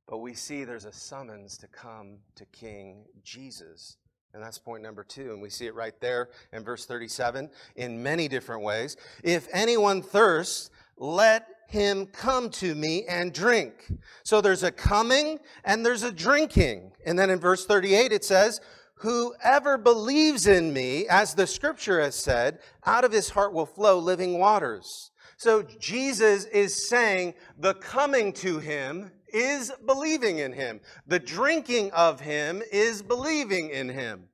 but 0.06 0.18
we 0.18 0.34
see 0.34 0.64
there's 0.64 0.84
a 0.84 0.92
summons 0.92 1.58
to 1.58 1.66
come 1.66 2.18
to 2.36 2.46
King 2.46 3.04
Jesus. 3.22 3.96
And 4.34 4.42
that's 4.42 4.58
point 4.58 4.82
number 4.82 5.02
two. 5.02 5.32
And 5.32 5.40
we 5.40 5.50
see 5.50 5.66
it 5.66 5.74
right 5.74 5.98
there 6.00 6.28
in 6.52 6.62
verse 6.62 6.86
37 6.86 7.48
in 7.76 8.02
many 8.02 8.28
different 8.28 8.62
ways. 8.62 8.96
If 9.22 9.48
anyone 9.52 10.02
thirsts, 10.02 10.70
let 10.98 11.48
him 11.68 12.06
come 12.06 12.50
to 12.50 12.74
me 12.74 13.04
and 13.06 13.32
drink. 13.32 13.90
So 14.22 14.40
there's 14.40 14.62
a 14.62 14.70
coming 14.70 15.38
and 15.64 15.84
there's 15.84 16.02
a 16.02 16.12
drinking. 16.12 16.92
And 17.04 17.18
then 17.18 17.30
in 17.30 17.40
verse 17.40 17.66
38 17.66 18.12
it 18.12 18.24
says, 18.24 18.60
Whoever 19.00 19.76
believes 19.76 20.46
in 20.46 20.72
me, 20.72 21.06
as 21.08 21.34
the 21.34 21.46
scripture 21.46 22.00
has 22.00 22.14
said, 22.14 22.60
out 22.86 23.04
of 23.04 23.12
his 23.12 23.28
heart 23.28 23.52
will 23.52 23.66
flow 23.66 23.98
living 23.98 24.38
waters. 24.38 25.10
So 25.36 25.62
Jesus 25.62 26.44
is 26.46 26.88
saying 26.88 27.34
the 27.58 27.74
coming 27.74 28.32
to 28.34 28.58
him 28.58 29.10
is 29.36 29.70
believing 29.84 30.38
in 30.38 30.52
him. 30.52 30.80
The 31.06 31.18
drinking 31.18 31.90
of 31.92 32.20
him 32.20 32.62
is 32.72 33.02
believing 33.02 33.68
in 33.68 33.90
him. 33.90 34.28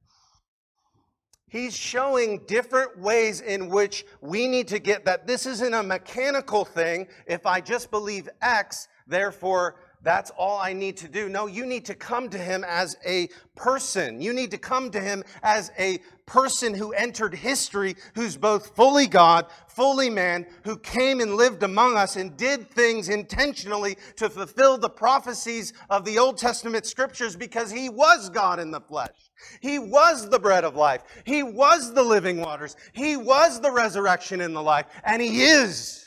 He's 1.49 1.77
showing 1.77 2.45
different 2.47 2.99
ways 2.99 3.41
in 3.41 3.69
which 3.69 4.07
we 4.21 4.47
need 4.47 4.69
to 4.69 4.79
get 4.79 5.05
that 5.05 5.27
this 5.27 5.45
isn't 5.45 5.75
a 5.75 5.83
mechanical 5.83 6.65
thing. 6.65 7.09
If 7.27 7.47
I 7.47 7.61
just 7.61 7.91
believe 7.91 8.29
X, 8.41 8.89
therefore 9.07 9.75
that's 10.03 10.31
all 10.37 10.59
I 10.59 10.73
need 10.73 10.97
to 10.99 11.09
do. 11.09 11.29
No, 11.29 11.47
you 11.47 11.65
need 11.65 11.85
to 11.87 11.95
come 11.95 12.29
to 12.31 12.39
him 12.39 12.65
as 12.67 12.97
a 13.07 13.29
person. 13.55 14.21
You 14.21 14.33
need 14.33 14.51
to 14.51 14.59
come 14.59 14.91
to 14.91 15.01
him 15.01 15.23
as 15.43 15.71
a 15.79 15.99
person 16.27 16.75
who 16.75 16.93
entered 16.93 17.35
history, 17.35 17.95
who's 18.15 18.37
both 18.37 18.75
fully 18.75 19.07
God, 19.07 19.47
fully 19.69 20.11
man, 20.11 20.47
who 20.65 20.77
came 20.79 21.21
and 21.21 21.35
lived 21.35 21.63
among 21.63 21.97
us 21.97 22.17
and 22.17 22.37
did 22.37 22.69
things 22.71 23.09
intentionally 23.09 23.97
to 24.17 24.29
fulfill 24.29 24.79
the 24.79 24.91
prophecies 24.91 25.73
of 25.91 26.05
the 26.05 26.19
Old 26.19 26.39
Testament 26.39 26.87
scriptures 26.87 27.37
because 27.37 27.71
he 27.71 27.89
was 27.89 28.29
God 28.31 28.59
in 28.59 28.71
the 28.71 28.81
flesh. 28.81 29.31
He 29.61 29.79
was 29.79 30.29
the 30.29 30.39
bread 30.39 30.65
of 30.65 30.75
life. 30.75 31.03
He 31.25 31.43
was 31.43 31.93
the 31.93 32.03
living 32.03 32.41
waters. 32.41 32.77
He 32.93 33.17
was 33.17 33.61
the 33.61 33.71
resurrection 33.71 34.41
and 34.41 34.55
the 34.55 34.63
life. 34.63 34.87
And 35.05 35.21
he 35.21 35.43
is 35.43 36.02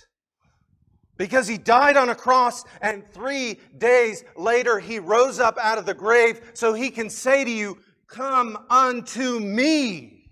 because 1.18 1.48
he 1.48 1.58
died 1.58 1.98
on 1.98 2.10
a 2.10 2.16
cross 2.16 2.64
and 2.82 3.04
three 3.14 3.60
days 3.78 4.24
later 4.36 4.80
he 4.80 5.00
rose 5.00 5.40
up 5.40 5.58
out 5.58 5.78
of 5.78 5.86
the 5.86 5.94
grave 5.94 6.42
so 6.54 6.74
he 6.74 6.90
can 6.90 7.10
say 7.10 7.44
to 7.44 7.52
you, 7.52 7.78
Come 8.08 8.58
unto 8.70 9.40
me, 9.40 10.30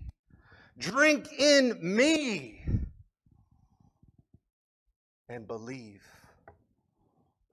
drink 0.78 1.28
in 1.38 1.76
me, 1.80 2.64
and 5.28 5.46
believe. 5.46 6.02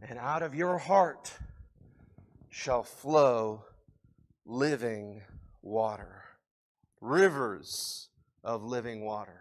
And 0.01 0.19
out 0.19 0.43
of 0.43 0.55
your 0.55 0.77
heart 0.77 1.33
shall 2.49 2.83
flow 2.83 3.63
living 4.45 5.21
water, 5.61 6.23
rivers 6.99 8.09
of 8.43 8.63
living 8.63 9.05
water. 9.05 9.40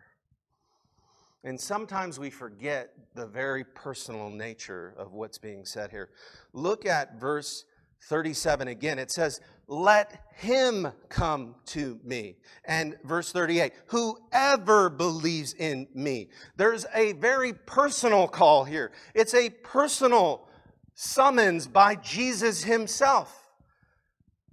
And 1.43 1.59
sometimes 1.59 2.19
we 2.19 2.31
forget 2.31 2.91
the 3.15 3.27
very 3.27 3.65
personal 3.65 4.29
nature 4.29 4.95
of 4.99 5.13
what's 5.13 5.39
being 5.39 5.65
said 5.65 5.91
here. 5.91 6.11
Look 6.53 6.85
at 6.85 7.19
verse 7.19 7.65
37 8.09 8.69
again. 8.69 8.99
It 8.99 9.11
says, 9.11 9.41
Let 9.67 10.23
him 10.35 10.89
come 11.09 11.55
to 11.67 11.99
me. 12.05 12.37
And 12.67 12.97
verse 13.05 13.33
38, 13.33 13.73
whoever 13.87 14.91
believes 14.91 15.55
in 15.55 15.89
me. 15.95 16.29
There's 16.57 16.85
a 16.95 17.13
very 17.13 17.55
personal 17.55 18.29
call 18.29 18.65
here. 18.65 18.93
It's 19.15 19.35
a 19.35 19.49
personal 19.49 20.47
summons 20.95 21.67
by 21.67 21.95
Jesus 21.95 22.65
himself. 22.65 23.49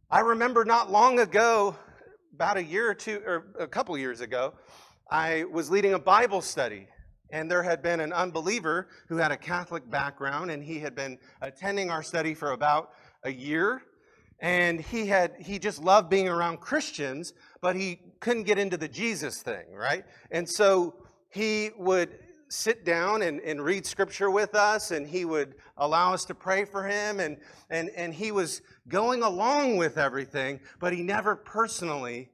I 0.10 0.21
remember 0.21 0.63
not 0.63 0.89
long 0.89 1.19
ago, 1.19 1.76
about 2.34 2.56
a 2.56 2.63
year 2.63 2.89
or 2.89 2.93
two, 2.93 3.21
or 3.26 3.47
a 3.60 3.67
couple 3.67 3.97
years 3.97 4.21
ago, 4.21 4.54
I 5.10 5.46
was 5.46 5.70
leading 5.70 5.93
a 5.93 6.00
Bible 6.00 6.41
study, 6.41 6.88
and 7.30 7.50
there 7.50 7.63
had 7.63 7.82
been 7.82 8.00
an 8.00 8.12
unbeliever 8.12 8.89
who 9.08 9.17
had 9.17 9.32
a 9.32 9.38
Catholic 9.38 9.89
background, 9.89 10.52
and 10.52 10.63
he 10.63 10.80
had 10.80 10.96
been 10.96 11.17
attending 11.41 11.89
our 11.89 12.04
study 12.04 12.34
for 12.34 12.52
about 12.52 12.91
a 13.24 13.32
year. 13.32 13.82
And 14.39 14.80
he 14.80 15.08
had 15.08 15.34
he 15.39 15.58
just 15.58 15.82
loved 15.82 16.10
being 16.10 16.28
around 16.28 16.60
Christians, 16.60 17.34
but 17.62 17.76
he 17.76 18.00
couldn't 18.20 18.43
get 18.43 18.60
into 18.60 18.78
the 18.78 18.88
Jesus 18.88 19.41
thing, 19.41 19.74
right? 19.74 20.06
And 20.30 20.48
so 20.48 20.96
he 21.30 21.72
would 21.78 22.20
sit 22.50 22.86
down 22.86 23.22
and, 23.24 23.39
and 23.41 23.62
read 23.62 23.86
scripture 23.86 24.30
with 24.30 24.56
us, 24.56 24.91
and 24.91 25.08
he 25.08 25.26
would 25.26 25.56
allow 25.78 26.13
us 26.13 26.26
to 26.26 26.36
pray 26.36 26.65
for 26.65 26.88
him, 26.88 27.20
and, 27.20 27.38
and, 27.70 27.89
and 27.96 28.13
he 28.13 28.32
was 28.32 28.62
going 28.88 29.22
along 29.22 29.78
with 29.78 29.98
everything, 29.98 30.60
but 30.80 30.93
he 30.93 31.02
never 31.02 31.36
personally 31.36 32.30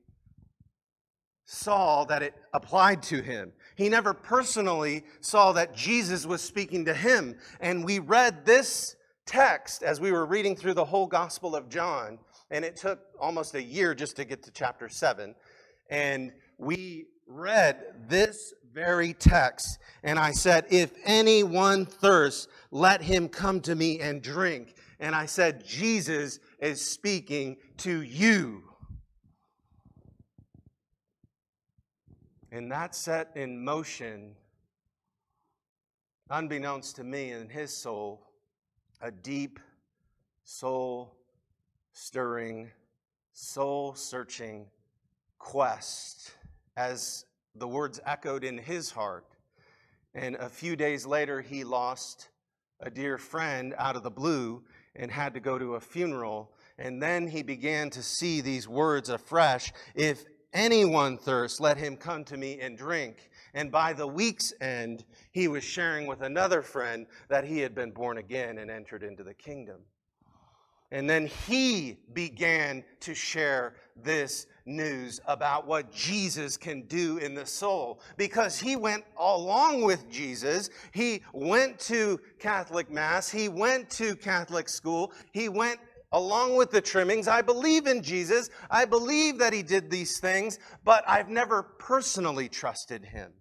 saw 1.53 2.03
that 2.05 2.23
it 2.23 2.33
applied 2.53 3.03
to 3.03 3.21
him. 3.21 3.53
He 3.75 3.87
never 3.87 4.13
personally 4.13 5.03
saw 5.21 5.51
that 5.53 5.75
Jesus 5.75 6.25
was 6.25 6.41
speaking 6.41 6.85
to 6.85 6.93
him. 6.93 7.37
And 7.59 7.85
we 7.85 7.99
read 7.99 8.45
this 8.45 8.95
text 9.25 9.83
as 9.83 10.01
we 10.01 10.11
were 10.11 10.25
reading 10.25 10.55
through 10.55 10.73
the 10.73 10.85
whole 10.85 11.07
Gospel 11.07 11.55
of 11.55 11.69
John, 11.69 12.19
and 12.51 12.65
it 12.65 12.75
took 12.75 12.99
almost 13.19 13.55
a 13.55 13.63
year 13.63 13.95
just 13.95 14.15
to 14.17 14.25
get 14.25 14.43
to 14.43 14.51
chapter 14.51 14.89
7. 14.89 15.35
And 15.89 16.31
we 16.57 17.05
read 17.27 18.07
this 18.07 18.53
very 18.73 19.13
text, 19.13 19.79
and 20.03 20.17
I 20.19 20.31
said, 20.31 20.65
If 20.69 20.91
anyone 21.05 21.85
thirsts, 21.85 22.47
let 22.71 23.01
him 23.01 23.29
come 23.29 23.61
to 23.61 23.75
me 23.75 23.99
and 23.99 24.21
drink. 24.21 24.75
And 24.99 25.15
I 25.15 25.25
said, 25.25 25.65
Jesus 25.65 26.39
is 26.59 26.81
speaking 26.81 27.57
to 27.77 28.01
you. 28.01 28.63
And 32.53 32.71
that 32.71 32.93
set 32.93 33.31
in 33.33 33.65
motion, 33.65 34.35
unbeknownst 36.29 36.97
to 36.97 37.03
me 37.03 37.31
and 37.31 37.51
his 37.51 37.75
soul, 37.75 38.27
a 39.01 39.09
deep, 39.09 39.59
soul 40.43 41.15
stirring, 41.93 42.69
soul 43.33 43.95
searching 43.95 44.67
quest 45.39 46.33
as 46.77 47.25
the 47.55 47.67
words 47.67 47.99
echoed 48.05 48.43
in 48.43 48.59
his 48.59 48.91
heart. 48.91 49.25
And 50.13 50.35
a 50.35 50.47
few 50.47 50.75
days 50.75 51.07
later, 51.07 51.41
he 51.41 51.63
lost 51.63 52.29
a 52.79 52.91
dear 52.91 53.17
friend 53.17 53.73
out 53.79 53.95
of 53.95 54.03
the 54.03 54.11
blue 54.11 54.63
and 54.95 55.09
had 55.09 55.33
to 55.33 55.39
go 55.39 55.57
to 55.57 55.73
a 55.73 55.79
funeral. 55.79 56.51
And 56.77 57.01
then 57.01 57.25
he 57.27 57.41
began 57.41 57.89
to 57.89 58.03
see 58.03 58.41
these 58.41 58.67
words 58.67 59.09
afresh 59.09 59.73
If 59.95 60.25
anyone 60.53 61.17
thirst, 61.17 61.59
let 61.59 61.77
him 61.77 61.97
come 61.97 62.23
to 62.25 62.37
me 62.37 62.59
and 62.59 62.77
drink. 62.77 63.29
And 63.53 63.71
by 63.71 63.93
the 63.93 64.07
week's 64.07 64.53
end, 64.61 65.05
he 65.31 65.47
was 65.47 65.63
sharing 65.63 66.07
with 66.07 66.21
another 66.21 66.61
friend 66.61 67.05
that 67.29 67.45
he 67.45 67.59
had 67.59 67.75
been 67.75 67.91
born 67.91 68.17
again 68.17 68.57
and 68.57 68.71
entered 68.71 69.03
into 69.03 69.23
the 69.23 69.33
kingdom. 69.33 69.81
And 70.93 71.09
then 71.09 71.25
he 71.47 71.97
began 72.13 72.83
to 72.99 73.15
share 73.15 73.73
this 73.95 74.45
news 74.67 75.19
about 75.27 75.65
what 75.65 75.91
Jesus 75.91 76.55
can 76.55 76.83
do 76.83 77.17
in 77.17 77.33
the 77.33 77.47
soul 77.47 77.99
because 78.15 78.59
he 78.59 78.75
went 78.75 79.03
along 79.17 79.81
with 79.81 80.07
Jesus. 80.07 80.69
He 80.93 81.23
went 81.33 81.79
to 81.79 82.21
Catholic 82.37 82.91
Mass, 82.91 83.27
he 83.27 83.49
went 83.49 83.89
to 83.91 84.15
Catholic 84.15 84.69
school, 84.69 85.11
he 85.31 85.49
went 85.49 85.79
along 86.13 86.55
with 86.55 86.71
the 86.71 86.79
trimmings. 86.79 87.27
I 87.27 87.41
believe 87.41 87.87
in 87.87 88.01
Jesus. 88.01 88.49
I 88.71 88.85
believe 88.85 89.39
that 89.39 89.51
he 89.51 89.63
did 89.63 89.89
these 89.89 90.19
things, 90.19 90.59
but 90.85 91.03
I've 91.07 91.29
never 91.29 91.63
personally 91.63 92.47
trusted 92.47 93.03
him. 93.03 93.33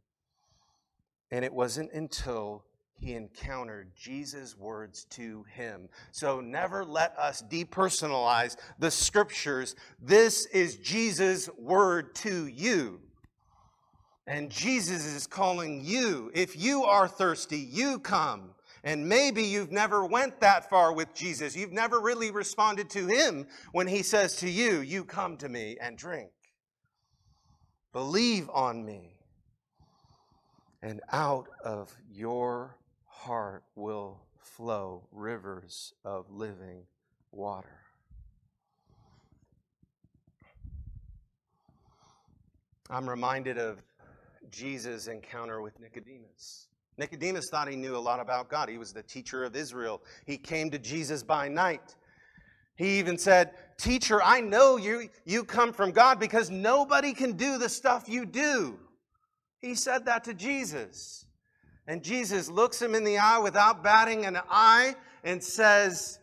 And 1.30 1.44
it 1.44 1.52
wasn't 1.52 1.92
until 1.92 2.64
he 2.98 3.14
encountered 3.14 3.90
Jesus' 3.96 4.56
words 4.56 5.04
to 5.10 5.44
him. 5.54 5.88
So 6.12 6.40
never 6.40 6.84
let 6.84 7.16
us 7.18 7.42
depersonalize 7.50 8.56
the 8.78 8.90
scriptures. 8.90 9.74
This 10.00 10.46
is 10.46 10.76
Jesus' 10.76 11.48
word 11.58 12.14
to 12.16 12.46
you. 12.46 13.00
And 14.26 14.50
Jesus 14.50 15.04
is 15.04 15.26
calling 15.26 15.84
you. 15.84 16.30
If 16.32 16.56
you 16.56 16.84
are 16.84 17.08
thirsty, 17.08 17.58
you 17.58 17.98
come. 17.98 18.51
And 18.84 19.08
maybe 19.08 19.44
you've 19.44 19.70
never 19.70 20.04
went 20.04 20.40
that 20.40 20.68
far 20.68 20.92
with 20.92 21.14
Jesus. 21.14 21.54
You've 21.54 21.72
never 21.72 22.00
really 22.00 22.30
responded 22.32 22.90
to 22.90 23.06
him 23.06 23.46
when 23.70 23.86
he 23.86 24.02
says 24.02 24.36
to 24.36 24.50
you, 24.50 24.80
"You 24.80 25.04
come 25.04 25.36
to 25.38 25.48
me 25.48 25.78
and 25.80 25.96
drink." 25.96 26.32
Believe 27.92 28.50
on 28.50 28.84
me. 28.84 29.18
And 30.80 31.00
out 31.10 31.48
of 31.62 31.96
your 32.10 32.76
heart 33.06 33.62
will 33.76 34.26
flow 34.40 35.06
rivers 35.12 35.94
of 36.04 36.28
living 36.30 36.88
water. 37.30 37.84
I'm 42.90 43.08
reminded 43.08 43.58
of 43.58 43.80
Jesus' 44.50 45.06
encounter 45.06 45.62
with 45.62 45.78
Nicodemus. 45.78 46.68
Nicodemus 46.98 47.48
thought 47.50 47.68
he 47.68 47.76
knew 47.76 47.96
a 47.96 47.98
lot 47.98 48.20
about 48.20 48.48
God. 48.48 48.68
He 48.68 48.78
was 48.78 48.92
the 48.92 49.02
teacher 49.02 49.44
of 49.44 49.56
Israel. 49.56 50.02
He 50.26 50.36
came 50.36 50.70
to 50.70 50.78
Jesus 50.78 51.22
by 51.22 51.48
night. 51.48 51.96
He 52.76 52.98
even 52.98 53.18
said, 53.18 53.52
Teacher, 53.78 54.22
I 54.22 54.40
know 54.40 54.76
you, 54.76 55.08
you 55.24 55.44
come 55.44 55.72
from 55.72 55.90
God 55.90 56.20
because 56.20 56.50
nobody 56.50 57.12
can 57.12 57.32
do 57.32 57.58
the 57.58 57.68
stuff 57.68 58.08
you 58.08 58.26
do. 58.26 58.78
He 59.58 59.74
said 59.74 60.06
that 60.06 60.24
to 60.24 60.34
Jesus. 60.34 61.26
And 61.86 62.02
Jesus 62.02 62.48
looks 62.48 62.80
him 62.80 62.94
in 62.94 63.04
the 63.04 63.18
eye 63.18 63.38
without 63.38 63.82
batting 63.82 64.24
an 64.26 64.38
eye 64.50 64.94
and 65.24 65.42
says, 65.42 66.18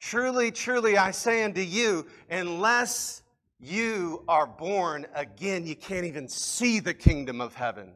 Truly, 0.00 0.50
truly, 0.50 0.96
I 0.96 1.10
say 1.10 1.44
unto 1.44 1.60
you, 1.60 2.06
unless 2.30 3.22
you 3.58 4.24
are 4.28 4.46
born 4.46 5.06
again, 5.14 5.66
you 5.66 5.76
can't 5.76 6.06
even 6.06 6.26
see 6.26 6.80
the 6.80 6.94
kingdom 6.94 7.40
of 7.42 7.54
heaven. 7.54 7.92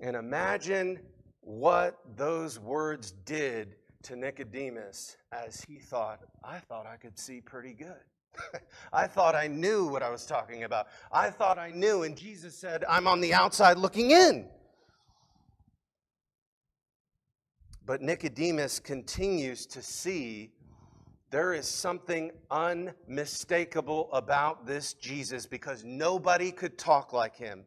And 0.00 0.16
imagine 0.16 1.00
what 1.40 1.98
those 2.16 2.58
words 2.58 3.12
did 3.24 3.76
to 4.02 4.16
Nicodemus 4.16 5.16
as 5.32 5.64
he 5.68 5.78
thought, 5.78 6.20
I 6.44 6.58
thought 6.58 6.86
I 6.86 6.96
could 6.96 7.18
see 7.18 7.40
pretty 7.40 7.74
good. 7.74 7.96
I 8.92 9.06
thought 9.06 9.34
I 9.34 9.48
knew 9.48 9.86
what 9.86 10.02
I 10.02 10.10
was 10.10 10.24
talking 10.26 10.64
about. 10.64 10.86
I 11.10 11.30
thought 11.30 11.58
I 11.58 11.70
knew. 11.70 12.04
And 12.04 12.16
Jesus 12.16 12.54
said, 12.54 12.84
I'm 12.88 13.06
on 13.06 13.20
the 13.20 13.34
outside 13.34 13.78
looking 13.78 14.10
in. 14.10 14.48
But 17.84 18.02
Nicodemus 18.02 18.78
continues 18.78 19.66
to 19.66 19.82
see 19.82 20.52
there 21.30 21.52
is 21.52 21.66
something 21.66 22.30
unmistakable 22.50 24.08
about 24.12 24.66
this 24.66 24.94
Jesus 24.94 25.46
because 25.46 25.84
nobody 25.84 26.50
could 26.52 26.78
talk 26.78 27.12
like 27.12 27.36
him. 27.36 27.64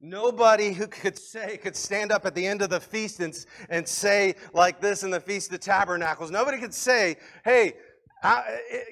Nobody 0.00 0.72
who 0.72 0.86
could 0.86 1.18
say, 1.18 1.56
could 1.56 1.74
stand 1.74 2.12
up 2.12 2.26
at 2.26 2.34
the 2.34 2.46
end 2.46 2.60
of 2.60 2.70
the 2.70 2.80
feast 2.80 3.20
and, 3.20 3.34
and 3.70 3.88
say, 3.88 4.34
like 4.52 4.80
this 4.80 5.02
in 5.02 5.10
the 5.10 5.20
Feast 5.20 5.52
of 5.52 5.60
Tabernacles, 5.60 6.30
nobody 6.30 6.58
could 6.58 6.74
say, 6.74 7.16
hey, 7.44 7.74
eh, 8.22 8.42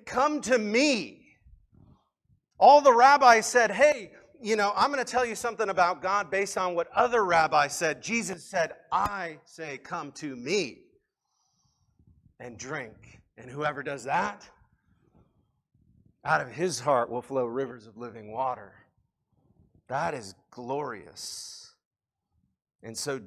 come 0.06 0.40
to 0.42 0.58
me. 0.58 1.36
All 2.58 2.80
the 2.80 2.92
rabbis 2.92 3.46
said, 3.46 3.70
hey, 3.70 4.12
you 4.40 4.56
know, 4.56 4.72
I'm 4.76 4.92
going 4.92 5.04
to 5.04 5.10
tell 5.10 5.24
you 5.24 5.34
something 5.34 5.68
about 5.68 6.00
God 6.00 6.30
based 6.30 6.56
on 6.56 6.74
what 6.74 6.88
other 6.94 7.24
rabbis 7.24 7.76
said. 7.76 8.02
Jesus 8.02 8.44
said, 8.44 8.72
I 8.90 9.38
say, 9.44 9.78
come 9.78 10.12
to 10.12 10.36
me 10.36 10.84
and 12.40 12.58
drink. 12.58 13.20
And 13.36 13.50
whoever 13.50 13.82
does 13.82 14.04
that, 14.04 14.48
out 16.24 16.40
of 16.40 16.48
his 16.50 16.80
heart 16.80 17.10
will 17.10 17.22
flow 17.22 17.46
rivers 17.46 17.86
of 17.86 17.96
living 17.96 18.32
water. 18.32 18.72
That 19.88 20.14
is 20.14 20.34
glorious. 20.50 21.72
And 22.82 22.96
so 22.96 23.20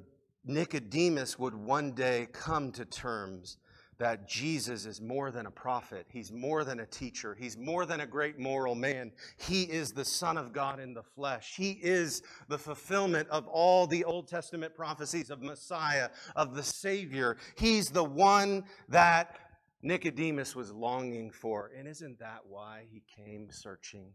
Nicodemus 0.46 1.38
would 1.38 1.54
one 1.54 1.94
day 1.94 2.28
come 2.32 2.72
to 2.74 2.86
terms 2.86 3.58
that 4.00 4.28
Jesus 4.28 4.86
is 4.86 5.02
more 5.02 5.32
than 5.32 5.48
a 5.48 5.52
prophet. 5.52 6.06
He's 6.10 6.32
more 6.32 6.64
than 6.64 6.80
a 6.80 6.86
teacher. 6.86 7.34
He's 7.34 7.58
more 7.58 7.86
than 7.86 8.02
a 8.02 8.06
great 8.06 8.38
moral 8.38 8.76
man. 8.76 9.12
He 9.38 9.64
is 9.64 9.92
the 9.92 10.06
Son 10.06 10.38
of 10.38 10.54
God 10.54 10.80
in 10.80 10.94
the 10.94 11.04
flesh. 11.04 11.56
He 11.58 11.72
is 11.72 12.22
the 12.48 12.60
fulfillment 12.60 13.28
of 13.30 13.48
all 13.48 13.88
the 13.88 14.04
Old 14.04 14.28
Testament 14.28 14.76
prophecies 14.76 15.32
of 15.32 15.42
Messiah, 15.42 16.10
of 16.36 16.56
the 16.56 16.64
Savior. 16.64 17.38
He's 17.58 17.90
the 17.90 18.04
one 18.04 18.66
that 18.90 19.36
Nicodemus 19.82 20.56
was 20.56 20.72
longing 20.72 21.32
for. 21.32 21.72
And 21.76 21.88
isn't 21.88 22.20
that 22.20 22.42
why 22.48 22.86
he 22.92 23.02
came 23.16 23.50
searching? 23.50 24.12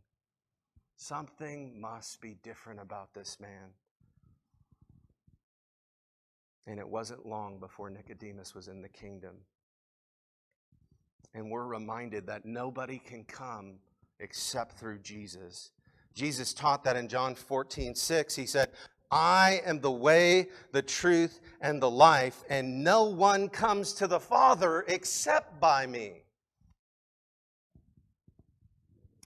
Something 1.02 1.80
must 1.80 2.20
be 2.20 2.36
different 2.42 2.80
about 2.80 3.12
this 3.12 3.38
man. 3.40 3.74
And 6.66 6.78
it 6.78 6.88
wasn't 6.88 7.26
long 7.26 7.58
before 7.58 7.90
Nicodemus 7.90 8.54
was 8.54 8.68
in 8.68 8.82
the 8.82 8.88
kingdom 8.88 9.34
and 11.34 11.50
we're 11.50 11.64
reminded 11.64 12.26
that 12.26 12.44
nobody 12.44 12.98
can 12.98 13.24
come 13.24 13.74
except 14.20 14.78
through 14.78 14.98
Jesus. 14.98 15.70
Jesus 16.14 16.52
taught 16.52 16.84
that 16.84 16.96
in 16.96 17.08
John 17.08 17.34
14, 17.34 17.94
6. 17.94 18.36
He 18.36 18.46
said, 18.46 18.70
I 19.10 19.60
am 19.64 19.80
the 19.80 19.90
way, 19.90 20.48
the 20.72 20.82
truth, 20.82 21.40
and 21.60 21.82
the 21.82 21.90
life, 21.90 22.44
and 22.48 22.82
no 22.84 23.04
one 23.04 23.48
comes 23.48 23.92
to 23.94 24.06
the 24.06 24.20
Father 24.20 24.84
except 24.88 25.60
by 25.60 25.86
me. 25.86 26.22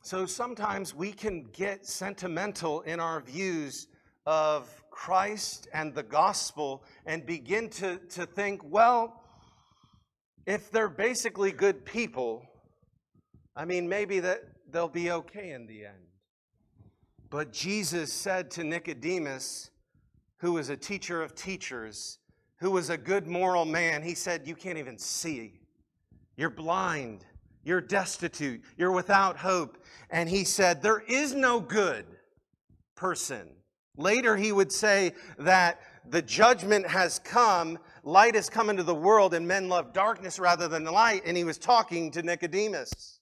So 0.07 0.25
sometimes 0.25 0.95
we 0.95 1.11
can 1.11 1.49
get 1.53 1.85
sentimental 1.85 2.83
in 2.83 3.01
our 3.01 3.21
views 3.21 3.89
of 4.25 4.71
Christ 4.89 5.67
and 5.73 5.93
the 5.97 6.05
gospel 6.05 6.85
and 7.07 7.27
begin 7.27 7.69
to, 7.71 7.99
to 8.11 8.25
think, 8.25 8.61
well, 8.63 9.25
if 10.47 10.71
they're 10.71 10.89
basically 10.89 11.51
good 11.51 11.85
people, 11.85 12.47
I 13.57 13.65
mean, 13.65 13.89
maybe 13.89 14.21
that 14.21 14.45
they'll 14.71 14.87
be 14.87 15.11
okay 15.11 15.51
in 15.51 15.67
the 15.67 15.87
end. 15.87 16.07
But 17.29 17.53
Jesus 17.53 18.13
said 18.13 18.49
to 18.53 18.63
Nicodemus, 18.63 19.73
who 20.37 20.53
was 20.53 20.69
a 20.69 20.77
teacher 20.77 21.21
of 21.21 21.35
teachers, 21.35 22.21
who 22.61 22.71
was 22.71 22.91
a 22.91 22.97
good 22.97 23.27
moral 23.27 23.65
man, 23.65 24.05
he 24.05 24.15
said, 24.15 24.47
You 24.47 24.55
can't 24.55 24.79
even 24.79 24.99
see. 24.99 25.63
You're 26.37 26.49
blind. 26.49 27.25
You're 27.67 27.81
destitute. 27.81 28.63
You're 28.79 28.93
without 28.93 29.37
hope. 29.37 29.77
And 30.09 30.29
he 30.29 30.45
said, 30.45 30.81
There 30.81 31.01
is 31.01 31.35
no 31.35 31.59
good 31.59 32.07
person. 32.95 33.49
Later, 33.97 34.37
he 34.37 34.53
would 34.53 34.71
say 34.71 35.15
that 35.39 35.81
the 36.09 36.23
judgment 36.23 36.87
has 36.87 37.19
come 37.19 37.79
light 38.05 38.37
has 38.37 38.49
come 38.49 38.71
into 38.71 38.85
the 38.85 38.95
world 38.95 39.35
and 39.35 39.49
men 39.49 39.69
love 39.69 39.93
darkness 39.93 40.39
rather 40.39 40.69
than 40.69 40.85
light. 40.85 41.23
And 41.27 41.37
he 41.37 41.43
was 41.43 41.59
talking 41.59 42.13
to 42.13 42.23
Nicodemus. 42.23 43.19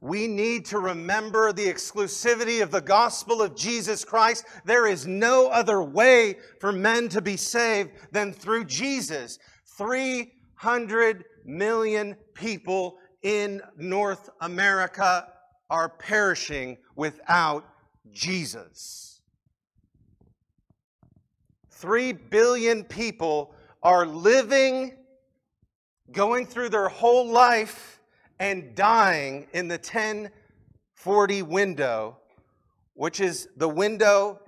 We 0.00 0.26
need 0.26 0.64
to 0.66 0.78
remember 0.78 1.52
the 1.52 1.66
exclusivity 1.66 2.62
of 2.62 2.70
the 2.70 2.80
gospel 2.80 3.42
of 3.42 3.54
Jesus 3.54 4.06
Christ. 4.06 4.46
There 4.64 4.86
is 4.86 5.06
no 5.06 5.48
other 5.48 5.82
way 5.82 6.36
for 6.60 6.72
men 6.72 7.10
to 7.10 7.20
be 7.20 7.36
saved 7.36 7.90
than 8.10 8.32
through 8.32 8.64
Jesus. 8.64 9.38
300 9.76 11.24
million 11.44 12.16
people 12.34 12.98
in 13.22 13.60
North 13.76 14.30
America 14.40 15.28
are 15.70 15.88
perishing 15.88 16.78
without 16.94 17.64
Jesus. 18.12 19.20
Three 21.70 22.12
billion 22.12 22.84
people 22.84 23.54
are 23.82 24.06
living, 24.06 24.92
going 26.12 26.46
through 26.46 26.70
their 26.70 26.88
whole 26.88 27.26
life, 27.26 28.00
and 28.38 28.74
dying 28.74 29.46
in 29.52 29.68
the 29.68 29.74
1040 29.74 31.42
window, 31.42 32.18
which 32.94 33.20
is 33.20 33.48
the 33.56 33.68
window 33.68 34.40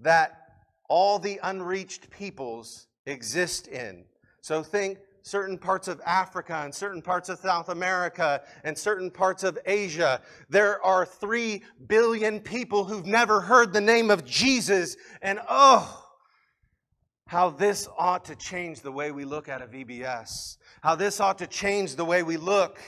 that 0.00 0.46
all 0.88 1.18
the 1.18 1.40
unreached 1.42 2.10
peoples 2.10 2.86
exist 3.06 3.68
in. 3.68 4.04
So 4.40 4.62
think 4.62 4.98
certain 5.26 5.58
parts 5.58 5.88
of 5.88 6.00
Africa 6.06 6.62
and 6.62 6.72
certain 6.72 7.02
parts 7.02 7.28
of 7.28 7.36
South 7.40 7.68
America 7.68 8.40
and 8.62 8.78
certain 8.78 9.10
parts 9.10 9.42
of 9.42 9.58
Asia. 9.66 10.20
There 10.48 10.80
are 10.84 11.04
three 11.04 11.64
billion 11.88 12.38
people 12.38 12.84
who've 12.84 13.06
never 13.06 13.40
heard 13.40 13.72
the 13.72 13.80
name 13.80 14.12
of 14.12 14.24
Jesus, 14.24 14.96
and 15.20 15.40
oh, 15.48 16.04
how 17.26 17.50
this 17.50 17.88
ought 17.98 18.24
to 18.26 18.36
change 18.36 18.82
the 18.82 18.92
way 18.92 19.10
we 19.10 19.24
look 19.24 19.48
at 19.48 19.60
a 19.60 19.66
VBS, 19.66 20.58
how 20.80 20.94
this 20.94 21.18
ought 21.18 21.38
to 21.38 21.48
change 21.48 21.96
the 21.96 22.04
way 22.04 22.22
we 22.22 22.36
look 22.36 22.78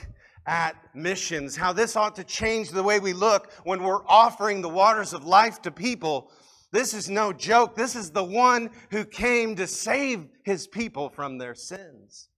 at 0.45 0.77
missions, 0.95 1.57
how 1.57 1.73
this 1.73 1.97
ought 1.97 2.15
to 2.15 2.23
change 2.23 2.69
the 2.69 2.81
way 2.81 3.01
we 3.01 3.11
look 3.11 3.51
when 3.65 3.83
we're 3.83 4.05
offering 4.07 4.61
the 4.61 4.69
waters 4.69 5.11
of 5.11 5.25
life 5.25 5.61
to 5.63 5.71
people. 5.71 6.31
This 6.71 6.93
is 6.93 7.09
no 7.09 7.33
joke. 7.33 7.75
This 7.75 7.95
is 7.95 8.11
the 8.11 8.23
one 8.23 8.69
who 8.91 9.03
came 9.03 9.55
to 9.55 9.65
save 9.65 10.27
his 10.43 10.67
people 10.67 11.09
from 11.09 11.37
their 11.37 11.55
sins. 11.55 12.29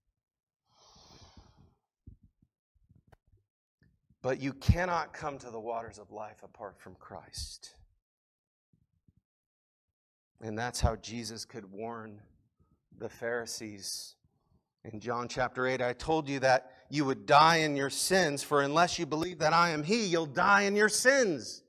But 4.22 4.40
you 4.40 4.52
cannot 4.52 5.12
come 5.12 5.36
to 5.38 5.50
the 5.50 5.60
waters 5.60 5.98
of 5.98 6.10
life 6.10 6.42
apart 6.42 6.80
from 6.80 6.94
Christ. 6.94 7.74
And 10.40 10.56
that's 10.56 10.80
how 10.80 10.96
Jesus 10.96 11.44
could 11.44 11.70
warn 11.70 12.20
the 12.98 13.08
Pharisees. 13.08 14.14
In 14.84 14.98
John 14.98 15.28
chapter 15.28 15.66
8, 15.66 15.82
I 15.82 15.92
told 15.92 16.28
you 16.28 16.40
that 16.40 16.70
you 16.88 17.04
would 17.04 17.26
die 17.26 17.58
in 17.58 17.76
your 17.76 17.90
sins, 17.90 18.42
for 18.42 18.62
unless 18.62 18.98
you 18.98 19.06
believe 19.06 19.38
that 19.38 19.52
I 19.52 19.70
am 19.70 19.84
He, 19.84 20.06
you'll 20.06 20.26
die 20.26 20.62
in 20.62 20.74
your 20.74 20.88
sins. 20.88 21.62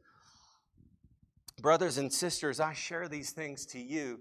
Brothers 1.64 1.98
and 1.98 2.12
sisters, 2.12 2.60
I 2.60 2.74
share 2.74 3.08
these 3.08 3.32
things 3.32 3.66
to 3.68 3.80
you 3.80 4.20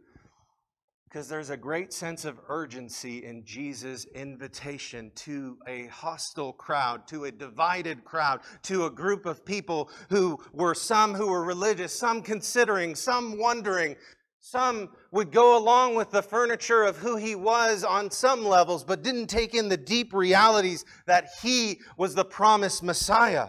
because 1.09 1.29
there's 1.29 1.51
a 1.51 1.57
great 1.57 1.93
sense 1.93 2.25
of 2.25 2.39
urgency 2.49 3.25
in 3.25 3.45
Jesus' 3.45 4.07
invitation 4.15 5.11
to 5.17 5.59
a 5.67 5.87
hostile 5.89 6.53
crowd, 6.53 7.09
to 7.09 7.25
a 7.25 7.33
divided 7.33 8.05
crowd, 8.05 8.43
to 8.63 8.87
a 8.87 8.91
group 8.91 9.27
of 9.27 9.45
people 9.45 9.91
who 10.09 10.39
were 10.53 10.73
some 10.73 11.15
who 11.15 11.27
were 11.33 11.43
religious, 11.43 11.93
some 11.93 12.23
considering, 12.23 12.95
some 12.95 13.37
wondering. 13.37 13.97
Some 14.39 14.91
would 15.11 15.33
go 15.33 15.59
along 15.59 15.97
with 15.97 16.13
the 16.13 16.23
furniture 16.23 16.85
of 16.85 16.99
who 16.99 17.17
he 17.17 17.35
was 17.35 17.83
on 17.83 18.13
some 18.13 18.45
levels, 18.45 18.85
but 18.85 19.03
didn't 19.03 19.27
take 19.27 19.53
in 19.53 19.69
the 19.69 19.77
deep 19.77 20.15
realities 20.15 20.85
that 21.07 21.31
he 21.43 21.81
was 21.97 22.15
the 22.15 22.25
promised 22.25 22.85
Messiah. 22.85 23.49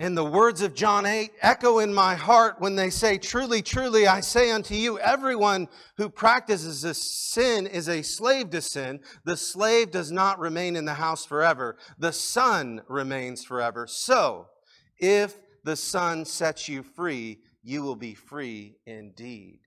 And 0.00 0.16
the 0.16 0.24
words 0.24 0.62
of 0.62 0.74
John 0.74 1.06
8 1.06 1.32
echo 1.42 1.80
in 1.80 1.92
my 1.92 2.14
heart 2.14 2.60
when 2.60 2.76
they 2.76 2.88
say, 2.88 3.18
Truly, 3.18 3.62
truly, 3.62 4.06
I 4.06 4.20
say 4.20 4.52
unto 4.52 4.74
you, 4.74 5.00
everyone 5.00 5.68
who 5.96 6.08
practices 6.08 6.84
a 6.84 6.94
sin 6.94 7.66
is 7.66 7.88
a 7.88 8.02
slave 8.02 8.50
to 8.50 8.62
sin. 8.62 9.00
The 9.24 9.36
slave 9.36 9.90
does 9.90 10.12
not 10.12 10.38
remain 10.38 10.76
in 10.76 10.84
the 10.84 10.94
house 10.94 11.26
forever, 11.26 11.76
the 11.98 12.12
son 12.12 12.82
remains 12.88 13.44
forever. 13.44 13.88
So, 13.88 14.46
if 14.98 15.34
the 15.64 15.74
son 15.74 16.24
sets 16.24 16.68
you 16.68 16.84
free, 16.84 17.40
you 17.64 17.82
will 17.82 17.96
be 17.96 18.14
free 18.14 18.76
indeed. 18.86 19.58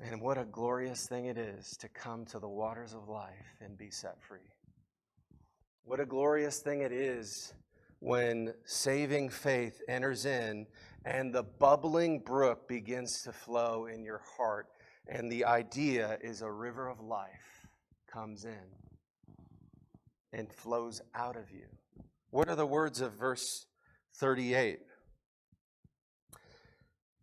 And 0.00 0.20
what 0.20 0.36
a 0.36 0.44
glorious 0.44 1.06
thing 1.06 1.24
it 1.24 1.38
is 1.38 1.74
to 1.78 1.88
come 1.88 2.26
to 2.26 2.38
the 2.38 2.48
waters 2.48 2.92
of 2.92 3.08
life 3.08 3.56
and 3.62 3.78
be 3.78 3.90
set 3.90 4.22
free. 4.22 4.52
What 5.84 6.00
a 6.00 6.06
glorious 6.06 6.60
thing 6.60 6.82
it 6.82 6.92
is 6.92 7.54
when 8.00 8.54
saving 8.64 9.28
faith 9.30 9.80
enters 9.88 10.24
in 10.24 10.66
and 11.04 11.34
the 11.34 11.42
bubbling 11.42 12.20
brook 12.20 12.68
begins 12.68 13.22
to 13.22 13.32
flow 13.32 13.86
in 13.86 14.04
your 14.04 14.20
heart, 14.36 14.66
and 15.08 15.30
the 15.30 15.44
idea 15.44 16.18
is 16.22 16.42
a 16.42 16.50
river 16.50 16.88
of 16.88 17.00
life 17.00 17.66
comes 18.12 18.44
in 18.44 18.66
and 20.32 20.52
flows 20.52 21.00
out 21.14 21.36
of 21.36 21.50
you. 21.50 21.66
What 22.30 22.48
are 22.48 22.56
the 22.56 22.66
words 22.66 23.00
of 23.00 23.14
verse 23.14 23.66
38? 24.16 24.80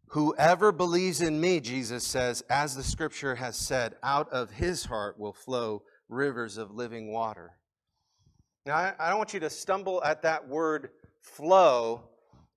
Whoever 0.10 0.72
believes 0.72 1.22
in 1.22 1.40
me, 1.40 1.60
Jesus 1.60 2.08
says, 2.08 2.42
as 2.50 2.76
the 2.76 2.84
scripture 2.84 3.36
has 3.36 3.58
said, 3.58 3.96
out 4.02 4.30
of 4.32 4.52
his 4.52 4.86
heart 4.86 5.20
will 5.20 5.34
flow 5.34 5.84
rivers 6.08 6.58
of 6.58 6.72
living 6.72 7.12
water. 7.12 7.52
Now, 8.66 8.96
I, 8.98 9.10
don't 9.10 9.20
want 9.20 9.32
you 9.32 9.40
to 9.42 9.50
stumble 9.50 10.04
at 10.04 10.24
that 10.24 10.48
word 10.48 10.90
flow 11.22 12.02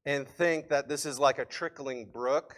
and 0.07 0.27
think 0.27 0.71
that 0.71 0.89
this 0.89 1.05
is 1.05 1.19
like 1.19 1.39
a 1.39 1.45
trickling 1.45 2.07
brook. 2.07 2.57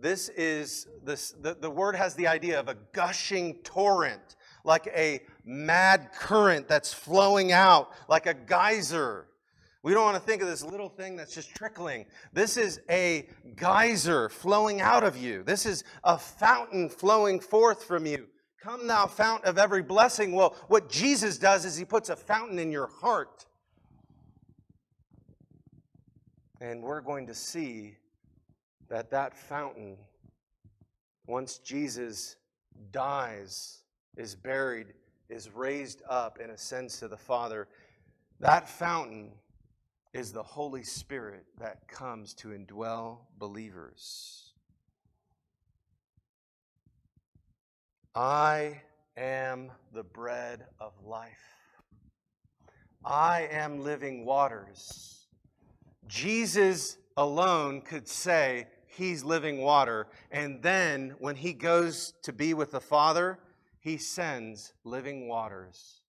This 0.00 0.30
is, 0.30 0.88
this, 1.04 1.30
the, 1.30 1.54
the 1.54 1.70
word 1.70 1.94
has 1.94 2.16
the 2.16 2.26
idea 2.26 2.58
of 2.58 2.66
a 2.66 2.76
gushing 2.92 3.54
torrent, 3.62 4.34
like 4.64 4.88
a 4.88 5.20
mad 5.44 6.10
current 6.12 6.66
that's 6.66 6.92
flowing 6.92 7.52
out, 7.52 7.90
like 8.08 8.26
a 8.26 8.34
geyser. 8.34 9.28
We 9.84 9.94
don't 9.94 10.04
want 10.04 10.16
to 10.16 10.22
think 10.22 10.42
of 10.42 10.48
this 10.48 10.64
little 10.64 10.88
thing 10.88 11.14
that's 11.14 11.32
just 11.32 11.54
trickling. 11.54 12.04
This 12.32 12.56
is 12.56 12.80
a 12.90 13.28
geyser 13.54 14.28
flowing 14.28 14.80
out 14.80 15.04
of 15.04 15.16
you. 15.16 15.44
This 15.44 15.66
is 15.66 15.84
a 16.02 16.18
fountain 16.18 16.88
flowing 16.88 17.38
forth 17.38 17.84
from 17.84 18.06
you. 18.06 18.26
Come, 18.60 18.88
thou 18.88 19.06
fount 19.06 19.44
of 19.44 19.56
every 19.56 19.82
blessing. 19.82 20.32
Well, 20.32 20.56
what 20.66 20.88
Jesus 20.88 21.38
does 21.38 21.64
is 21.64 21.76
he 21.76 21.84
puts 21.84 22.08
a 22.08 22.16
fountain 22.16 22.58
in 22.58 22.72
your 22.72 22.88
heart. 22.88 23.46
And 26.60 26.82
we're 26.82 27.00
going 27.00 27.28
to 27.28 27.34
see 27.34 27.96
that 28.88 29.10
that 29.10 29.36
fountain, 29.36 29.96
once 31.26 31.58
Jesus 31.58 32.36
dies, 32.90 33.82
is 34.16 34.34
buried, 34.34 34.88
is 35.28 35.54
raised 35.54 36.02
up, 36.08 36.38
and 36.42 36.50
ascends 36.50 36.98
to 36.98 37.06
the 37.06 37.16
Father, 37.16 37.68
that 38.40 38.68
fountain 38.68 39.30
is 40.12 40.32
the 40.32 40.42
Holy 40.42 40.82
Spirit 40.82 41.44
that 41.60 41.86
comes 41.86 42.34
to 42.34 42.48
indwell 42.48 43.18
believers. 43.38 44.47
I 48.14 48.82
am 49.16 49.70
the 49.92 50.02
bread 50.02 50.64
of 50.80 50.92
life. 51.04 51.30
I 53.04 53.48
am 53.50 53.80
living 53.80 54.24
waters. 54.24 55.26
Jesus 56.06 56.98
alone 57.16 57.80
could 57.80 58.08
say 58.08 58.66
he's 58.86 59.24
living 59.24 59.60
water. 59.60 60.08
And 60.30 60.62
then 60.62 61.14
when 61.18 61.36
he 61.36 61.52
goes 61.52 62.14
to 62.22 62.32
be 62.32 62.54
with 62.54 62.72
the 62.72 62.80
Father, 62.80 63.38
he 63.80 63.96
sends 63.96 64.72
living 64.84 65.28
waters 65.28 66.00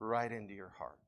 right 0.00 0.30
into 0.30 0.54
your 0.54 0.72
heart. 0.78 0.98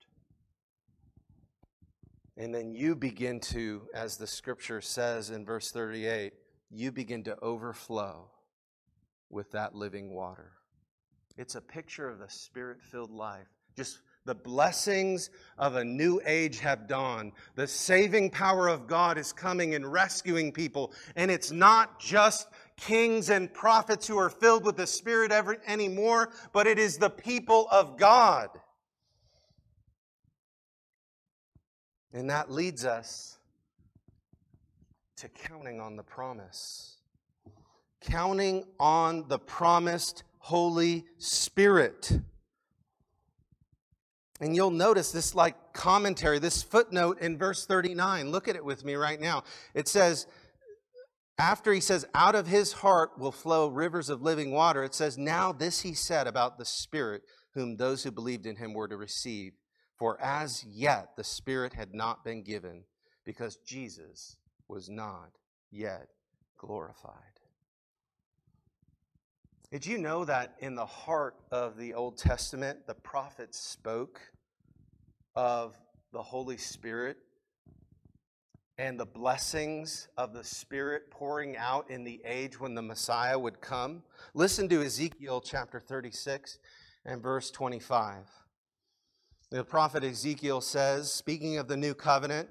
And 2.36 2.54
then 2.54 2.72
you 2.74 2.96
begin 2.96 3.38
to, 3.40 3.82
as 3.94 4.16
the 4.16 4.26
scripture 4.26 4.80
says 4.80 5.30
in 5.30 5.44
verse 5.44 5.70
38, 5.70 6.32
you 6.70 6.90
begin 6.90 7.22
to 7.24 7.38
overflow 7.40 8.30
with 9.30 9.50
that 9.52 9.74
living 9.74 10.12
water. 10.12 10.52
It's 11.36 11.54
a 11.54 11.60
picture 11.60 12.08
of 12.08 12.18
the 12.18 12.28
spirit 12.28 12.82
filled 12.82 13.10
life. 13.10 13.48
Just 13.76 14.00
the 14.26 14.34
blessings 14.34 15.30
of 15.56 15.76
a 15.76 15.84
new 15.84 16.20
age 16.26 16.60
have 16.60 16.86
dawned. 16.86 17.32
The 17.54 17.66
saving 17.66 18.30
power 18.30 18.68
of 18.68 18.86
God 18.86 19.16
is 19.16 19.32
coming 19.32 19.74
and 19.74 19.90
rescuing 19.90 20.52
people. 20.52 20.92
And 21.16 21.30
it's 21.30 21.50
not 21.50 21.98
just 21.98 22.48
kings 22.76 23.30
and 23.30 23.52
prophets 23.52 24.06
who 24.06 24.18
are 24.18 24.28
filled 24.28 24.64
with 24.64 24.76
the 24.76 24.86
Spirit 24.86 25.32
every, 25.32 25.56
anymore, 25.66 26.30
but 26.52 26.66
it 26.66 26.78
is 26.78 26.98
the 26.98 27.10
people 27.10 27.68
of 27.70 27.96
God. 27.96 28.50
And 32.12 32.28
that 32.28 32.50
leads 32.50 32.84
us 32.84 33.38
to 35.16 35.28
counting 35.28 35.80
on 35.80 35.96
the 35.96 36.02
promise 36.02 36.99
counting 38.00 38.64
on 38.78 39.28
the 39.28 39.38
promised 39.38 40.24
Holy 40.38 41.04
Spirit. 41.18 42.20
And 44.40 44.56
you'll 44.56 44.70
notice 44.70 45.12
this 45.12 45.34
like 45.34 45.74
commentary, 45.74 46.38
this 46.38 46.62
footnote 46.62 47.20
in 47.20 47.36
verse 47.36 47.66
39. 47.66 48.30
Look 48.30 48.48
at 48.48 48.56
it 48.56 48.64
with 48.64 48.84
me 48.84 48.94
right 48.94 49.20
now. 49.20 49.44
It 49.74 49.86
says, 49.86 50.26
after 51.38 51.72
he 51.72 51.80
says, 51.80 52.06
out 52.14 52.34
of 52.34 52.46
his 52.46 52.72
heart 52.72 53.18
will 53.18 53.32
flow 53.32 53.68
rivers 53.68 54.08
of 54.08 54.22
living 54.22 54.50
water, 54.50 54.82
it 54.82 54.94
says, 54.94 55.18
now 55.18 55.52
this 55.52 55.80
he 55.80 55.94
said 55.94 56.26
about 56.26 56.58
the 56.58 56.64
Spirit, 56.64 57.22
whom 57.54 57.76
those 57.76 58.02
who 58.02 58.10
believed 58.10 58.46
in 58.46 58.56
him 58.56 58.72
were 58.74 58.88
to 58.88 58.96
receive. 58.96 59.52
For 59.98 60.20
as 60.20 60.64
yet 60.64 61.16
the 61.16 61.24
Spirit 61.24 61.74
had 61.74 61.94
not 61.94 62.24
been 62.24 62.42
given, 62.42 62.84
because 63.24 63.56
Jesus 63.56 64.36
was 64.68 64.88
not 64.88 65.32
yet 65.70 66.08
glorified. 66.56 67.39
Did 69.70 69.86
you 69.86 69.98
know 69.98 70.24
that 70.24 70.56
in 70.58 70.74
the 70.74 70.84
heart 70.84 71.36
of 71.52 71.76
the 71.76 71.94
Old 71.94 72.18
Testament, 72.18 72.88
the 72.88 72.94
prophets 72.94 73.56
spoke 73.56 74.20
of 75.36 75.76
the 76.12 76.20
Holy 76.20 76.56
Spirit 76.56 77.18
and 78.78 78.98
the 78.98 79.06
blessings 79.06 80.08
of 80.16 80.32
the 80.32 80.42
Spirit 80.42 81.08
pouring 81.08 81.56
out 81.56 81.88
in 81.88 82.02
the 82.02 82.20
age 82.24 82.58
when 82.58 82.74
the 82.74 82.82
Messiah 82.82 83.38
would 83.38 83.60
come? 83.60 84.02
Listen 84.34 84.68
to 84.70 84.82
Ezekiel 84.82 85.40
chapter 85.40 85.78
36 85.78 86.58
and 87.04 87.22
verse 87.22 87.52
25. 87.52 88.24
The 89.52 89.62
prophet 89.62 90.02
Ezekiel 90.02 90.62
says, 90.62 91.12
speaking 91.12 91.58
of 91.58 91.68
the 91.68 91.76
new 91.76 91.94
covenant, 91.94 92.48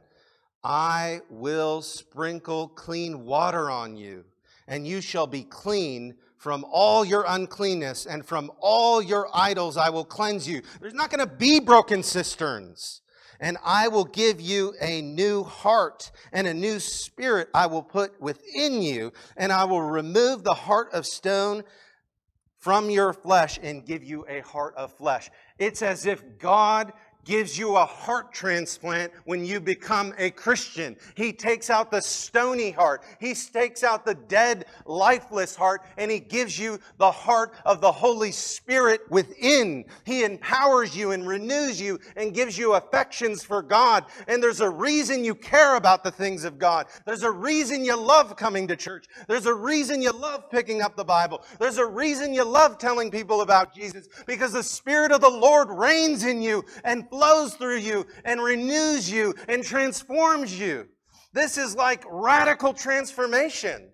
I 0.64 1.20
will 1.30 1.82
sprinkle 1.82 2.70
clean 2.70 3.26
water 3.26 3.70
on 3.70 3.98
you, 3.98 4.24
and 4.70 4.88
you 4.88 5.02
shall 5.02 5.28
be 5.28 5.44
clean 5.44 6.16
from 6.40 6.66
all 6.72 7.06
your 7.06 7.26
uncleanness 7.28 8.08
and 8.08 8.26
from 8.26 8.50
all 8.60 9.02
your 9.02 9.28
idols 9.34 9.78
I 9.78 9.90
will 9.90 10.06
cleanse 10.06 10.48
you. 10.48 10.62
There's 10.82 10.94
not 10.96 11.12
going 11.12 11.20
to 11.20 11.36
be 11.36 11.60
broken 11.60 12.02
cisterns. 12.02 13.02
and 13.40 13.58
I 13.64 13.88
will 13.88 14.06
give 14.06 14.42
you 14.42 14.74
a 14.82 15.02
new 15.02 15.44
heart 15.44 16.12
and 16.34 16.48
a 16.48 16.54
new 16.54 16.80
spirit 16.80 17.50
I 17.54 17.68
will 17.68 17.84
put 17.84 18.20
within 18.22 18.82
you, 18.82 19.14
and 19.38 19.52
I 19.52 19.64
will 19.64 19.82
remove 19.82 20.44
the 20.44 20.54
heart 20.54 20.90
of 20.94 21.06
stone 21.06 21.64
from 22.58 22.90
your 22.90 23.14
flesh 23.14 23.58
and 23.64 23.86
give 23.86 24.04
you 24.04 24.26
a 24.28 24.42
heart 24.42 24.76
of 24.76 24.92
flesh. 24.94 25.30
It's 25.58 25.82
as 25.82 26.06
if 26.06 26.38
God 26.38 26.92
gives 27.26 27.58
you 27.58 27.76
a 27.76 27.86
heart 27.86 28.34
transplant 28.34 29.12
when 29.26 29.46
you 29.46 29.60
become 29.60 30.14
a 30.18 30.32
Christian. 30.32 30.96
He 31.16 31.34
takes 31.34 31.70
out 31.70 31.92
the 31.92 32.02
stony 32.02 32.72
heart. 32.72 33.04
He 33.20 33.34
takes 33.34 33.84
out 33.84 34.06
the 34.06 34.16
dead, 34.16 34.66
lifeless 34.86 35.56
heart, 35.56 35.84
and 35.98 36.10
He 36.10 36.20
gives 36.20 36.58
you 36.58 36.80
the 36.98 37.12
heart 37.12 37.54
of 37.66 37.82
the 37.82 37.92
Holy 37.92 38.32
Spirit 38.32 39.02
within. 39.10 39.86
He 40.06 40.24
empowers 40.24 40.96
you 40.96 41.12
and 41.12 41.28
renews 41.28 41.80
you 41.80 42.00
and 42.16 42.34
gives 42.34 42.58
you 42.58 42.74
affections 42.74 43.44
for 43.44 43.62
God. 43.62 44.06
And 44.28 44.42
there's 44.42 44.62
a 44.62 44.70
reason 44.70 45.24
you 45.24 45.36
care 45.36 45.76
about 45.76 46.04
the 46.04 46.12
things 46.12 46.44
of 46.44 46.58
God. 46.58 46.88
There's 47.06 47.24
a 47.24 47.32
reason 47.32 47.84
you 47.84 47.96
love 47.98 48.36
coming 48.36 48.68
to 48.68 48.76
church. 48.76 49.08
There's 49.28 49.46
a 49.46 49.54
reason 49.54 50.02
you 50.02 50.12
love 50.12 50.50
picking 50.50 50.82
up 50.82 50.96
the 50.96 51.04
Bible. 51.04 51.44
There's 51.60 51.78
a 51.78 51.86
reason 51.86 52.34
you 52.34 52.44
love 52.44 52.78
telling 52.78 53.12
people 53.12 53.42
about 53.42 53.74
Jesus 53.74 54.08
because 54.26 54.54
the 54.54 54.64
Spirit 54.64 55.12
of 55.12 55.22
the 55.22 55.30
Lord 55.30 55.70
reigns 55.70 56.24
in 56.26 56.42
you 56.42 56.64
and 56.84 57.09
flows 57.10 57.56
through 57.56 57.78
you 57.78 58.06
and 58.26 58.42
renews 58.42 59.10
you 59.10 59.34
and 59.48 59.64
transforms 59.64 60.58
you. 60.58 60.88
This 61.34 61.58
is 61.58 61.76
like 61.76 62.04
radical 62.10 62.74
transformation. 62.74 63.92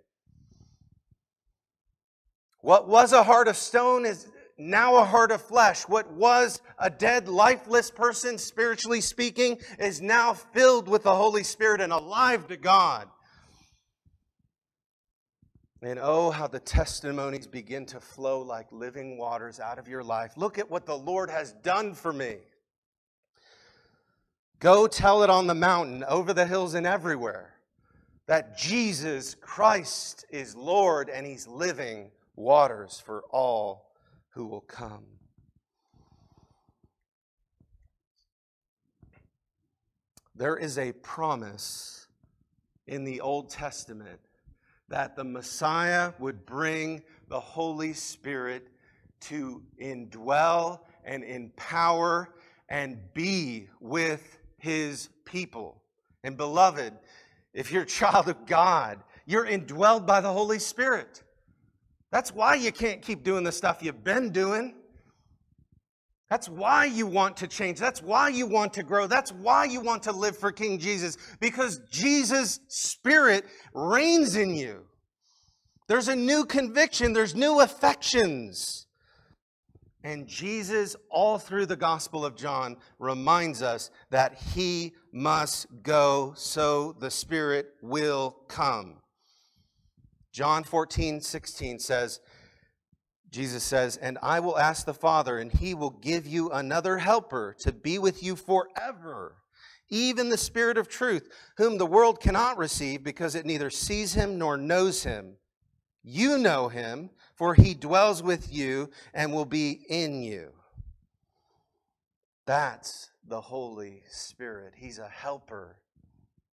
What 2.62 2.88
was 2.88 3.14
a 3.14 3.24
heart 3.24 3.48
of 3.48 3.58
stone 3.58 4.06
is 4.06 4.28
now 4.58 4.96
a 4.96 5.06
heart 5.06 5.32
of 5.32 5.42
flesh. 5.42 5.84
What 5.84 6.12
was 6.12 6.62
a 6.80 6.90
dead, 6.90 7.28
lifeless 7.28 7.92
person, 7.92 8.38
spiritually 8.38 9.02
speaking, 9.02 9.60
is 9.80 10.02
now 10.02 10.34
filled 10.34 10.88
with 10.88 11.04
the 11.04 11.14
Holy 11.14 11.44
Spirit 11.44 11.82
and 11.82 11.92
alive 11.92 12.48
to 12.48 12.58
God. 12.58 13.10
And 15.82 16.00
oh, 16.02 16.32
how 16.32 16.48
the 16.48 16.60
testimonies 16.60 17.46
begin 17.46 17.86
to 17.88 18.00
flow 18.00 18.42
like 18.42 18.72
living 18.72 19.20
waters 19.20 19.60
out 19.60 19.78
of 19.78 19.88
your 19.88 20.04
life. 20.04 20.32
Look 20.36 20.58
at 20.58 20.72
what 20.72 20.86
the 20.86 20.98
Lord 20.98 21.30
has 21.30 21.54
done 21.62 21.94
for 21.94 22.12
me. 22.12 22.38
Go 24.66 24.88
tell 24.88 25.22
it 25.22 25.30
on 25.30 25.46
the 25.46 25.54
mountain, 25.54 26.04
over 26.06 26.34
the 26.34 26.48
hills, 26.48 26.74
and 26.74 26.88
everywhere 26.88 27.54
that 28.26 28.58
Jesus 28.58 29.36
Christ 29.36 30.26
is 30.32 30.56
Lord 30.56 31.08
and 31.08 31.24
He's 31.24 31.48
living 31.48 32.10
waters 32.36 33.00
for 33.00 33.26
all 33.30 33.92
who 34.30 34.48
will 34.48 34.62
come. 34.62 35.06
There 40.34 40.58
is 40.58 40.80
a 40.80 40.94
promise 40.94 42.08
in 42.88 43.04
the 43.04 43.22
Old 43.22 43.52
Testament 43.52 44.20
that 44.90 45.16
the 45.16 45.24
Messiah 45.24 46.14
would 46.18 46.44
bring 46.44 47.04
the 47.28 47.40
Holy 47.40 47.94
Spirit 47.94 48.68
to 49.20 49.62
indwell 49.80 50.80
and 51.04 51.24
empower 51.24 52.34
and 52.68 52.98
be 53.14 53.68
with 53.80 54.40
his 54.66 55.10
people. 55.26 55.82
And 56.24 56.36
beloved, 56.36 56.94
if 57.54 57.72
you're 57.72 57.84
a 57.84 57.86
child 57.86 58.28
of 58.28 58.48
God, 58.48 59.00
you're 59.28 59.46
indwelled 59.46 60.08
by 60.08 60.22
the 60.22 60.34
Holy 60.34 60.60
Spirit. 60.60 61.24
That's 62.12 62.34
why 62.34 62.56
you 62.56 62.72
can't 62.72 63.02
keep 63.02 63.24
doing 63.24 63.44
the 63.44 63.52
stuff 63.52 63.84
you've 63.84 64.04
been 64.04 64.32
doing. 64.32 64.74
That's 66.32 66.50
why 66.50 66.86
you 66.86 67.06
want 67.06 67.38
to 67.38 67.48
change. 67.48 67.78
That's 67.78 68.02
why 68.02 68.30
you 68.30 68.48
want 68.48 68.74
to 68.74 68.84
grow. 68.84 69.06
That's 69.06 69.32
why 69.32 69.66
you 69.66 69.82
want 69.82 70.02
to 70.04 70.12
live 70.12 70.36
for 70.36 70.52
King 70.52 70.80
Jesus, 70.80 71.18
because 71.40 71.80
Jesus' 71.92 72.60
Spirit 72.68 73.46
reigns 73.74 74.36
in 74.36 74.56
you. 74.56 74.86
There's 75.88 76.08
a 76.08 76.16
new 76.16 76.44
conviction, 76.46 77.14
there's 77.14 77.36
new 77.36 77.60
affections. 77.60 78.85
And 80.06 80.28
Jesus, 80.28 80.96
all 81.10 81.40
through 81.40 81.66
the 81.66 81.76
Gospel 81.76 82.24
of 82.24 82.36
John, 82.36 82.78
reminds 83.00 83.64
us 83.64 83.90
that 84.12 84.36
he 84.54 84.94
must 85.12 85.66
go 85.82 86.34
so 86.38 86.96
the 87.00 87.10
Spirit 87.10 87.74
will 87.82 88.38
come. 88.48 88.98
John 90.32 90.64
14, 90.64 91.22
16 91.22 91.80
says, 91.80 92.20
Jesus 93.32 93.64
says, 93.64 93.98
And 93.98 94.20
I 94.22 94.42
will 94.42 94.60
ask 94.60 94.86
the 94.86 94.94
Father, 94.94 95.40
and 95.40 95.52
he 95.52 95.74
will 95.74 95.90
give 95.90 96.28
you 96.28 96.52
another 96.52 97.00
helper 97.00 97.56
to 97.62 97.72
be 97.72 97.98
with 97.98 98.22
you 98.22 98.36
forever, 98.36 99.38
even 99.90 100.30
the 100.30 100.38
Spirit 100.38 100.78
of 100.78 100.88
truth, 100.88 101.28
whom 101.58 101.80
the 101.80 101.86
world 101.88 102.22
cannot 102.22 102.60
receive 102.60 103.04
because 103.04 103.34
it 103.34 103.48
neither 103.48 103.72
sees 103.72 104.14
him 104.14 104.38
nor 104.38 104.56
knows 104.56 105.02
him. 105.02 105.38
You 106.04 106.38
know 106.38 106.68
him 106.68 107.10
for 107.36 107.54
he 107.54 107.74
dwells 107.74 108.24
with 108.24 108.54
you 108.54 108.90
and 109.14 109.34
will 109.34 109.46
be 109.46 109.82
in 109.90 110.22
you. 110.22 110.52
That's 112.46 113.10
the 113.28 113.42
Holy 113.42 114.04
Spirit. 114.10 114.74
He's 114.76 115.00
a 115.00 115.08
helper 115.08 115.78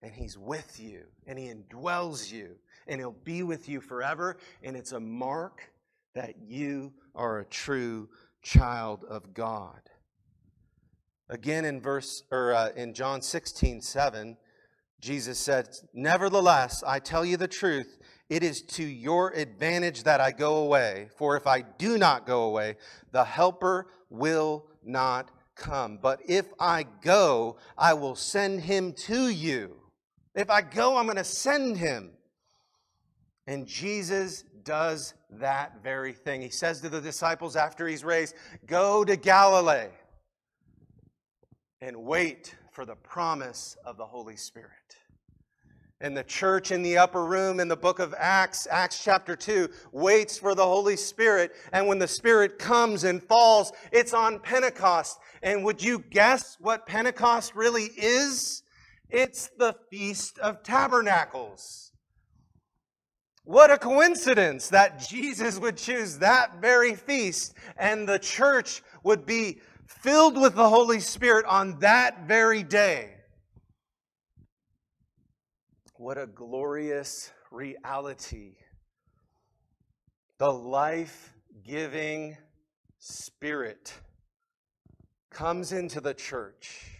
and 0.02 0.12
he's 0.12 0.36
with 0.36 0.80
you 0.80 1.04
and 1.26 1.38
he 1.38 1.46
indwells 1.46 2.32
you 2.32 2.56
and 2.86 3.00
he'll 3.00 3.12
be 3.12 3.42
with 3.42 3.68
you 3.68 3.80
forever. 3.80 4.36
And 4.62 4.76
it's 4.76 4.92
a 4.92 5.00
mark 5.00 5.70
that 6.14 6.34
you 6.40 6.92
are 7.14 7.40
a 7.40 7.44
true 7.44 8.08
child 8.42 9.04
of 9.08 9.34
God. 9.34 9.80
Again, 11.28 11.64
in 11.64 11.80
verse 11.80 12.24
or 12.30 12.52
uh, 12.52 12.70
in 12.76 12.92
John 12.92 13.22
16, 13.22 13.80
7, 13.80 14.36
Jesus 15.00 15.38
said, 15.38 15.68
Nevertheless, 15.94 16.82
I 16.86 16.98
tell 16.98 17.24
you 17.24 17.36
the 17.36 17.48
truth, 17.48 17.98
it 18.32 18.42
is 18.42 18.62
to 18.62 18.82
your 18.82 19.28
advantage 19.32 20.04
that 20.04 20.18
I 20.18 20.30
go 20.30 20.56
away. 20.64 21.08
For 21.16 21.36
if 21.36 21.46
I 21.46 21.60
do 21.60 21.98
not 21.98 22.26
go 22.26 22.44
away, 22.44 22.76
the 23.10 23.24
Helper 23.24 23.88
will 24.08 24.64
not 24.82 25.30
come. 25.54 25.98
But 26.00 26.20
if 26.26 26.46
I 26.58 26.86
go, 27.02 27.58
I 27.76 27.92
will 27.92 28.14
send 28.14 28.62
him 28.62 28.94
to 28.94 29.28
you. 29.28 29.76
If 30.34 30.48
I 30.48 30.62
go, 30.62 30.96
I'm 30.96 31.04
going 31.04 31.18
to 31.18 31.24
send 31.24 31.76
him. 31.76 32.12
And 33.46 33.66
Jesus 33.66 34.44
does 34.64 35.12
that 35.32 35.82
very 35.82 36.14
thing. 36.14 36.40
He 36.40 36.48
says 36.48 36.80
to 36.80 36.88
the 36.88 37.02
disciples 37.02 37.54
after 37.54 37.86
he's 37.86 38.02
raised, 38.02 38.34
Go 38.64 39.04
to 39.04 39.14
Galilee 39.14 39.90
and 41.82 41.98
wait 41.98 42.54
for 42.70 42.86
the 42.86 42.96
promise 42.96 43.76
of 43.84 43.98
the 43.98 44.06
Holy 44.06 44.36
Spirit 44.36 44.96
and 46.02 46.16
the 46.16 46.24
church 46.24 46.72
in 46.72 46.82
the 46.82 46.98
upper 46.98 47.24
room 47.24 47.60
in 47.60 47.68
the 47.68 47.76
book 47.76 48.00
of 48.00 48.14
Acts, 48.18 48.66
Acts 48.70 49.02
chapter 49.02 49.36
2, 49.36 49.68
waits 49.92 50.36
for 50.36 50.54
the 50.54 50.64
Holy 50.64 50.96
Spirit. 50.96 51.52
And 51.72 51.86
when 51.86 51.98
the 51.98 52.08
Spirit 52.08 52.58
comes 52.58 53.04
and 53.04 53.22
falls, 53.22 53.72
it's 53.92 54.12
on 54.12 54.40
Pentecost. 54.40 55.18
And 55.42 55.64
would 55.64 55.82
you 55.82 56.00
guess 56.10 56.56
what 56.60 56.86
Pentecost 56.86 57.54
really 57.54 57.84
is? 57.96 58.62
It's 59.08 59.50
the 59.58 59.76
Feast 59.90 60.38
of 60.40 60.62
Tabernacles. 60.62 61.92
What 63.44 63.70
a 63.70 63.78
coincidence 63.78 64.68
that 64.68 65.00
Jesus 65.00 65.58
would 65.58 65.76
choose 65.76 66.18
that 66.18 66.60
very 66.60 66.94
feast 66.94 67.54
and 67.76 68.08
the 68.08 68.18
church 68.18 68.82
would 69.02 69.26
be 69.26 69.60
filled 69.86 70.40
with 70.40 70.54
the 70.54 70.68
Holy 70.68 71.00
Spirit 71.00 71.44
on 71.46 71.78
that 71.80 72.26
very 72.26 72.62
day. 72.62 73.11
What 76.02 76.18
a 76.18 76.26
glorious 76.26 77.30
reality. 77.52 78.56
The 80.38 80.52
life 80.52 81.32
giving 81.64 82.36
Spirit 82.98 83.94
comes 85.30 85.70
into 85.70 86.00
the 86.00 86.12
church. 86.12 86.90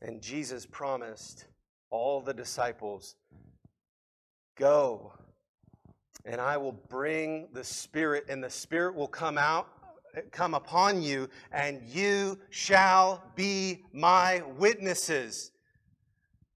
And 0.00 0.22
Jesus 0.22 0.66
promised 0.66 1.46
all 1.90 2.20
the 2.20 2.32
disciples 2.32 3.16
go, 4.54 5.12
and 6.24 6.40
I 6.40 6.58
will 6.58 6.80
bring 6.88 7.48
the 7.52 7.64
Spirit, 7.64 8.26
and 8.28 8.40
the 8.40 8.50
Spirit 8.50 8.94
will 8.94 9.08
come 9.08 9.36
out, 9.36 9.66
come 10.30 10.54
upon 10.54 11.02
you, 11.02 11.28
and 11.50 11.82
you 11.82 12.38
shall 12.50 13.32
be 13.34 13.82
my 13.92 14.44
witnesses 14.56 15.50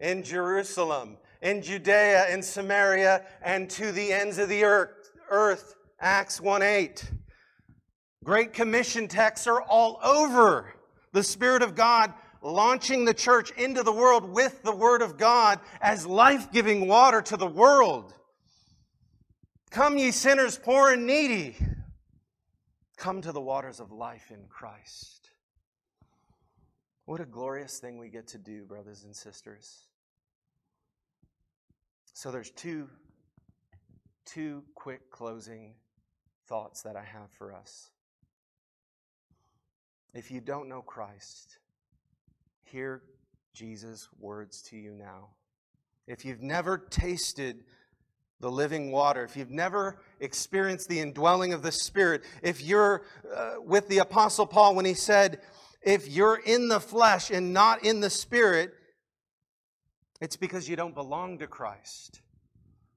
in 0.01 0.23
Jerusalem, 0.23 1.19
in 1.41 1.63
Judea, 1.63 2.29
in 2.33 2.43
Samaria, 2.43 3.25
and 3.43 3.69
to 3.71 3.93
the 3.93 4.13
ends 4.13 4.39
of 4.39 4.49
the 4.49 4.65
earth. 4.65 5.13
earth 5.31 5.75
Acts 6.01 6.41
1 6.41 6.63
8. 6.63 7.11
Great 8.25 8.53
Commission 8.53 9.09
texts 9.09 9.47
are 9.47 9.63
all 9.63 9.99
over 10.03 10.75
the 11.13 11.23
Spirit 11.23 11.63
of 11.63 11.75
God 11.75 12.13
launching 12.43 13.05
the 13.05 13.15
church 13.15 13.53
into 13.53 13.83
the 13.83 13.93
world 13.93 14.29
with 14.29 14.63
the 14.63 14.75
Word 14.75 15.03
of 15.03 15.17
God 15.17 15.61
as 15.81 16.07
life 16.07 16.51
giving 16.51 16.89
water 16.89 17.23
to 17.23 17.37
the 17.37 17.47
world. 17.47 18.15
Come, 19.71 19.97
ye 19.97 20.11
sinners, 20.11 20.59
poor 20.59 20.93
and 20.93 21.07
needy. 21.07 21.57
Come 22.97 23.23
to 23.23 23.33
the 23.33 23.41
waters 23.41 23.81
of 23.81 23.91
life 23.91 24.31
in 24.31 24.45
Christ. 24.49 25.22
What 27.13 27.21
a 27.21 27.27
glorious 27.27 27.79
thing 27.79 27.99
we 27.99 28.09
get 28.09 28.27
to 28.29 28.39
do, 28.39 28.65
brothers 28.65 29.05
and 29.05 29.15
sisters. 29.15 29.81
So 32.15 32.31
there's 32.31 32.51
two 32.51 32.89
two 34.25 34.63
quick 34.75 35.11
closing 35.11 35.75
thoughts 36.49 36.81
that 36.85 36.97
I 36.97 37.05
have 37.05 37.31
for 37.37 37.53
us. 37.53 37.91
If 40.15 40.31
you 40.31 40.41
don't 40.41 40.71
know 40.71 40.81
Christ, 40.81 41.59
hear 42.63 43.03
Jesus' 43.53 44.09
words 44.19 44.63
to 44.71 44.79
you 44.79 44.95
now. 44.95 45.35
If 46.07 46.25
you've 46.25 46.41
never 46.41 46.79
tasted 46.79 47.65
the 48.41 48.51
living 48.51 48.91
water, 48.91 49.23
if 49.23 49.37
you've 49.37 49.51
never 49.51 50.01
experienced 50.21 50.89
the 50.89 51.01
indwelling 51.01 51.53
of 51.53 51.61
the 51.61 51.73
Spirit, 51.73 52.23
if 52.43 52.63
you're 52.63 53.05
uh, 53.37 53.57
with 53.61 53.87
the 53.89 53.99
Apostle 53.99 54.47
Paul 54.47 54.75
when 54.75 54.87
he 54.87 54.95
said, 54.95 55.43
if 55.83 56.09
you're 56.09 56.41
in 56.45 56.69
the 56.69 56.81
flesh 56.81 57.31
and 57.31 57.53
not 57.53 57.85
in 57.85 58.01
the 58.01 58.11
Spirit, 58.11 58.73
it's 60.21 60.37
because 60.37 60.69
you 60.69 60.77
don't 60.77 60.95
belong 60.95 61.39
to 61.39 61.47
Christ. 61.47 62.21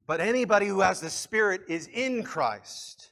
But 0.08 0.22
anybody 0.22 0.68
who 0.68 0.82
has 0.82 1.02
the 1.02 1.10
Spirit 1.10 1.62
is 1.68 1.88
in 1.88 2.24
Christ. 2.24 3.12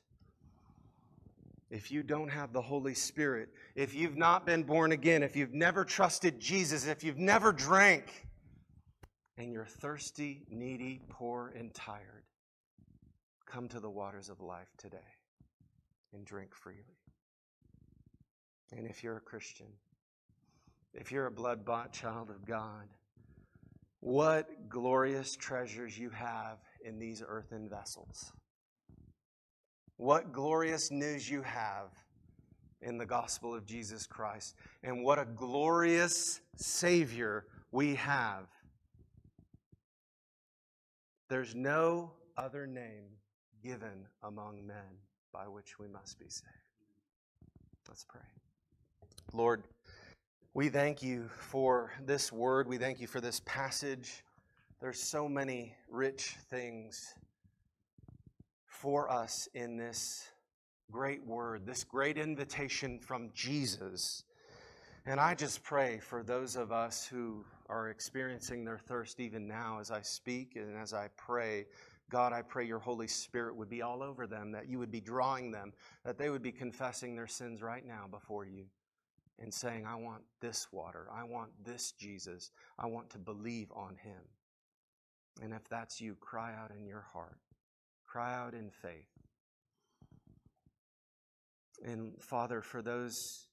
If 1.72 1.92
you 1.92 2.04
don't 2.04 2.30
have 2.30 2.54
the 2.54 2.62
Holy 2.62 2.94
Spirit, 2.94 3.50
if 3.76 3.96
you've 3.96 4.16
not 4.16 4.46
been 4.46 4.62
born 4.62 4.92
again, 4.92 5.24
if 5.24 5.36
you've 5.36 5.56
never 5.56 5.84
trusted 5.84 6.40
Jesus, 6.40 6.86
if 6.86 7.04
you've 7.04 7.18
never 7.18 7.52
drank, 7.52 8.28
and 9.38 9.52
you're 9.52 9.66
thirsty, 9.66 10.46
needy, 10.52 11.02
poor, 11.10 11.52
and 11.58 11.74
tired, 11.74 12.26
come 13.48 13.68
to 13.70 13.80
the 13.80 13.90
waters 13.90 14.30
of 14.30 14.40
life 14.40 14.70
today 14.78 14.98
and 16.14 16.26
drink 16.26 16.54
freely. 16.54 17.03
And 18.72 18.88
if 18.88 19.04
you're 19.04 19.18
a 19.18 19.22
Christian, 19.22 19.68
if 20.94 21.12
you're 21.12 21.28
a 21.28 21.32
blood 21.32 21.66
bought 21.66 21.92
child 21.92 22.30
of 22.30 22.46
God, 22.46 22.88
what 24.00 24.70
glorious 24.70 25.36
treasures 25.36 25.98
you 25.98 26.10
have 26.10 26.58
in 26.84 27.00
these 27.00 27.24
earthen 27.26 27.70
vessels. 27.70 28.32
What 29.98 30.34
glorious 30.34 30.92
news 30.92 31.30
you 31.30 31.42
have 31.44 31.90
in 32.82 32.98
the 32.98 33.06
gospel 33.06 33.56
of 33.56 33.66
Jesus 33.66 34.06
Christ. 34.06 34.56
And 34.84 35.04
what 35.04 35.20
a 35.20 35.26
glorious 35.26 36.42
Savior 36.58 37.46
we 37.72 37.96
have. 37.96 38.48
There's 41.30 41.56
no 41.56 42.12
other 42.38 42.68
name 42.68 43.06
given 43.64 44.06
among 44.22 44.66
men 44.68 45.00
by 45.32 45.48
which 45.48 45.80
we 45.80 45.88
must 45.88 46.20
be 46.20 46.28
saved. 46.28 46.50
Let's 47.88 48.04
pray. 48.04 48.43
Lord, 49.36 49.64
we 50.54 50.70
thank 50.70 51.02
you 51.02 51.28
for 51.40 51.92
this 52.06 52.32
word. 52.32 52.68
We 52.68 52.78
thank 52.78 53.02
you 53.02 53.08
for 53.08 53.20
this 53.20 53.42
passage. 53.46 54.24
There's 54.80 55.02
so 55.02 55.28
many 55.28 55.74
rich 55.90 56.36
things 56.52 57.16
for 58.68 59.10
us 59.10 59.50
in 59.56 59.76
this 59.76 60.30
great 60.92 61.26
word, 61.26 61.66
this 61.66 61.84
great 61.84 62.20
invitation 62.20 63.00
from 63.00 63.32
Jesus. 63.34 64.24
And 65.08 65.20
I 65.20 65.34
just 65.34 65.64
pray 65.64 65.98
for 65.98 66.22
those 66.22 66.56
of 66.56 66.72
us 66.72 67.08
who 67.08 67.44
are 67.70 67.90
experiencing 67.90 68.64
their 68.64 68.78
thirst 68.78 69.20
even 69.20 69.48
now 69.48 69.80
as 69.80 69.90
I 69.90 70.04
speak 70.04 70.58
and 70.58 70.78
as 70.78 70.94
I 70.94 71.08
pray. 71.18 71.66
God, 72.12 72.34
I 72.34 72.44
pray 72.44 72.68
your 72.68 72.78
Holy 72.78 73.08
Spirit 73.08 73.56
would 73.56 73.70
be 73.70 73.82
all 73.82 74.04
over 74.04 74.28
them, 74.28 74.52
that 74.52 74.70
you 74.70 74.78
would 74.78 74.92
be 74.92 75.02
drawing 75.02 75.50
them, 75.50 75.74
that 76.06 76.20
they 76.20 76.30
would 76.30 76.44
be 76.44 76.52
confessing 76.52 77.16
their 77.16 77.26
sins 77.26 77.64
right 77.64 77.84
now 77.84 78.06
before 78.12 78.46
you 78.46 78.66
and 79.44 79.54
saying, 79.54 79.86
I 79.86 79.96
want 79.96 80.24
this 80.40 80.68
water. 80.72 81.08
I 81.14 81.26
want 81.26 81.52
this 81.66 81.92
Jesus. 81.92 82.50
I 82.80 82.88
want 82.88 83.10
to 83.10 83.20
believe 83.20 83.72
on 83.76 83.98
him. 84.02 84.22
And 85.42 85.54
if 85.54 85.68
that's 85.68 86.00
you, 86.00 86.16
cry 86.16 86.54
out 86.56 86.72
in 86.76 86.86
your 86.86 87.06
heart, 87.14 87.38
cry 88.08 88.34
out 88.34 88.54
in 88.54 88.70
faith. 88.70 89.10
And 91.84 92.14
Father, 92.22 92.62
for 92.62 92.82
those 92.82 93.48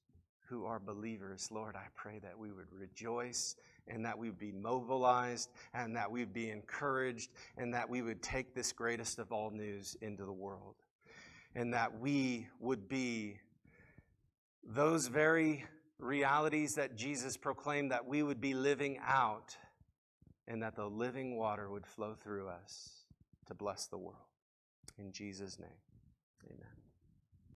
who 0.47 0.65
are 0.65 0.79
believers, 0.79 1.49
Lord, 1.51 1.75
I 1.75 1.87
pray 1.93 2.19
that 2.19 2.39
we 2.39 2.53
would 2.53 2.71
rejoice 2.71 3.57
and 3.87 4.05
that 4.05 4.17
we 4.17 4.29
would 4.29 4.39
be 4.39 4.53
mobilized 4.53 5.49
and 5.73 5.93
that 5.97 6.09
we 6.09 6.21
would 6.21 6.33
be 6.33 6.49
encouraged 6.51 7.31
and 7.57 7.73
that 7.73 7.89
we 7.89 8.01
would 8.01 8.21
take 8.21 8.55
this 8.55 8.71
greatest 8.71 9.19
of 9.19 9.33
all 9.33 9.49
news 9.51 9.97
into 10.01 10.23
the 10.23 10.31
world 10.31 10.75
and 11.55 11.73
that 11.73 11.99
we 11.99 12.47
would 12.61 12.87
be 12.87 13.37
those 14.63 15.07
very 15.07 15.65
realities 16.01 16.75
that 16.75 16.95
Jesus 16.95 17.37
proclaimed 17.37 17.91
that 17.91 18.05
we 18.05 18.23
would 18.23 18.41
be 18.41 18.53
living 18.53 18.99
out 19.05 19.55
and 20.47 20.61
that 20.63 20.75
the 20.75 20.85
living 20.85 21.37
water 21.37 21.69
would 21.69 21.85
flow 21.85 22.13
through 22.13 22.47
us 22.49 22.89
to 23.47 23.53
bless 23.53 23.87
the 23.87 23.97
world. 23.97 24.17
In 24.97 25.11
Jesus' 25.11 25.59
name, 25.59 25.69
amen. 26.45 26.80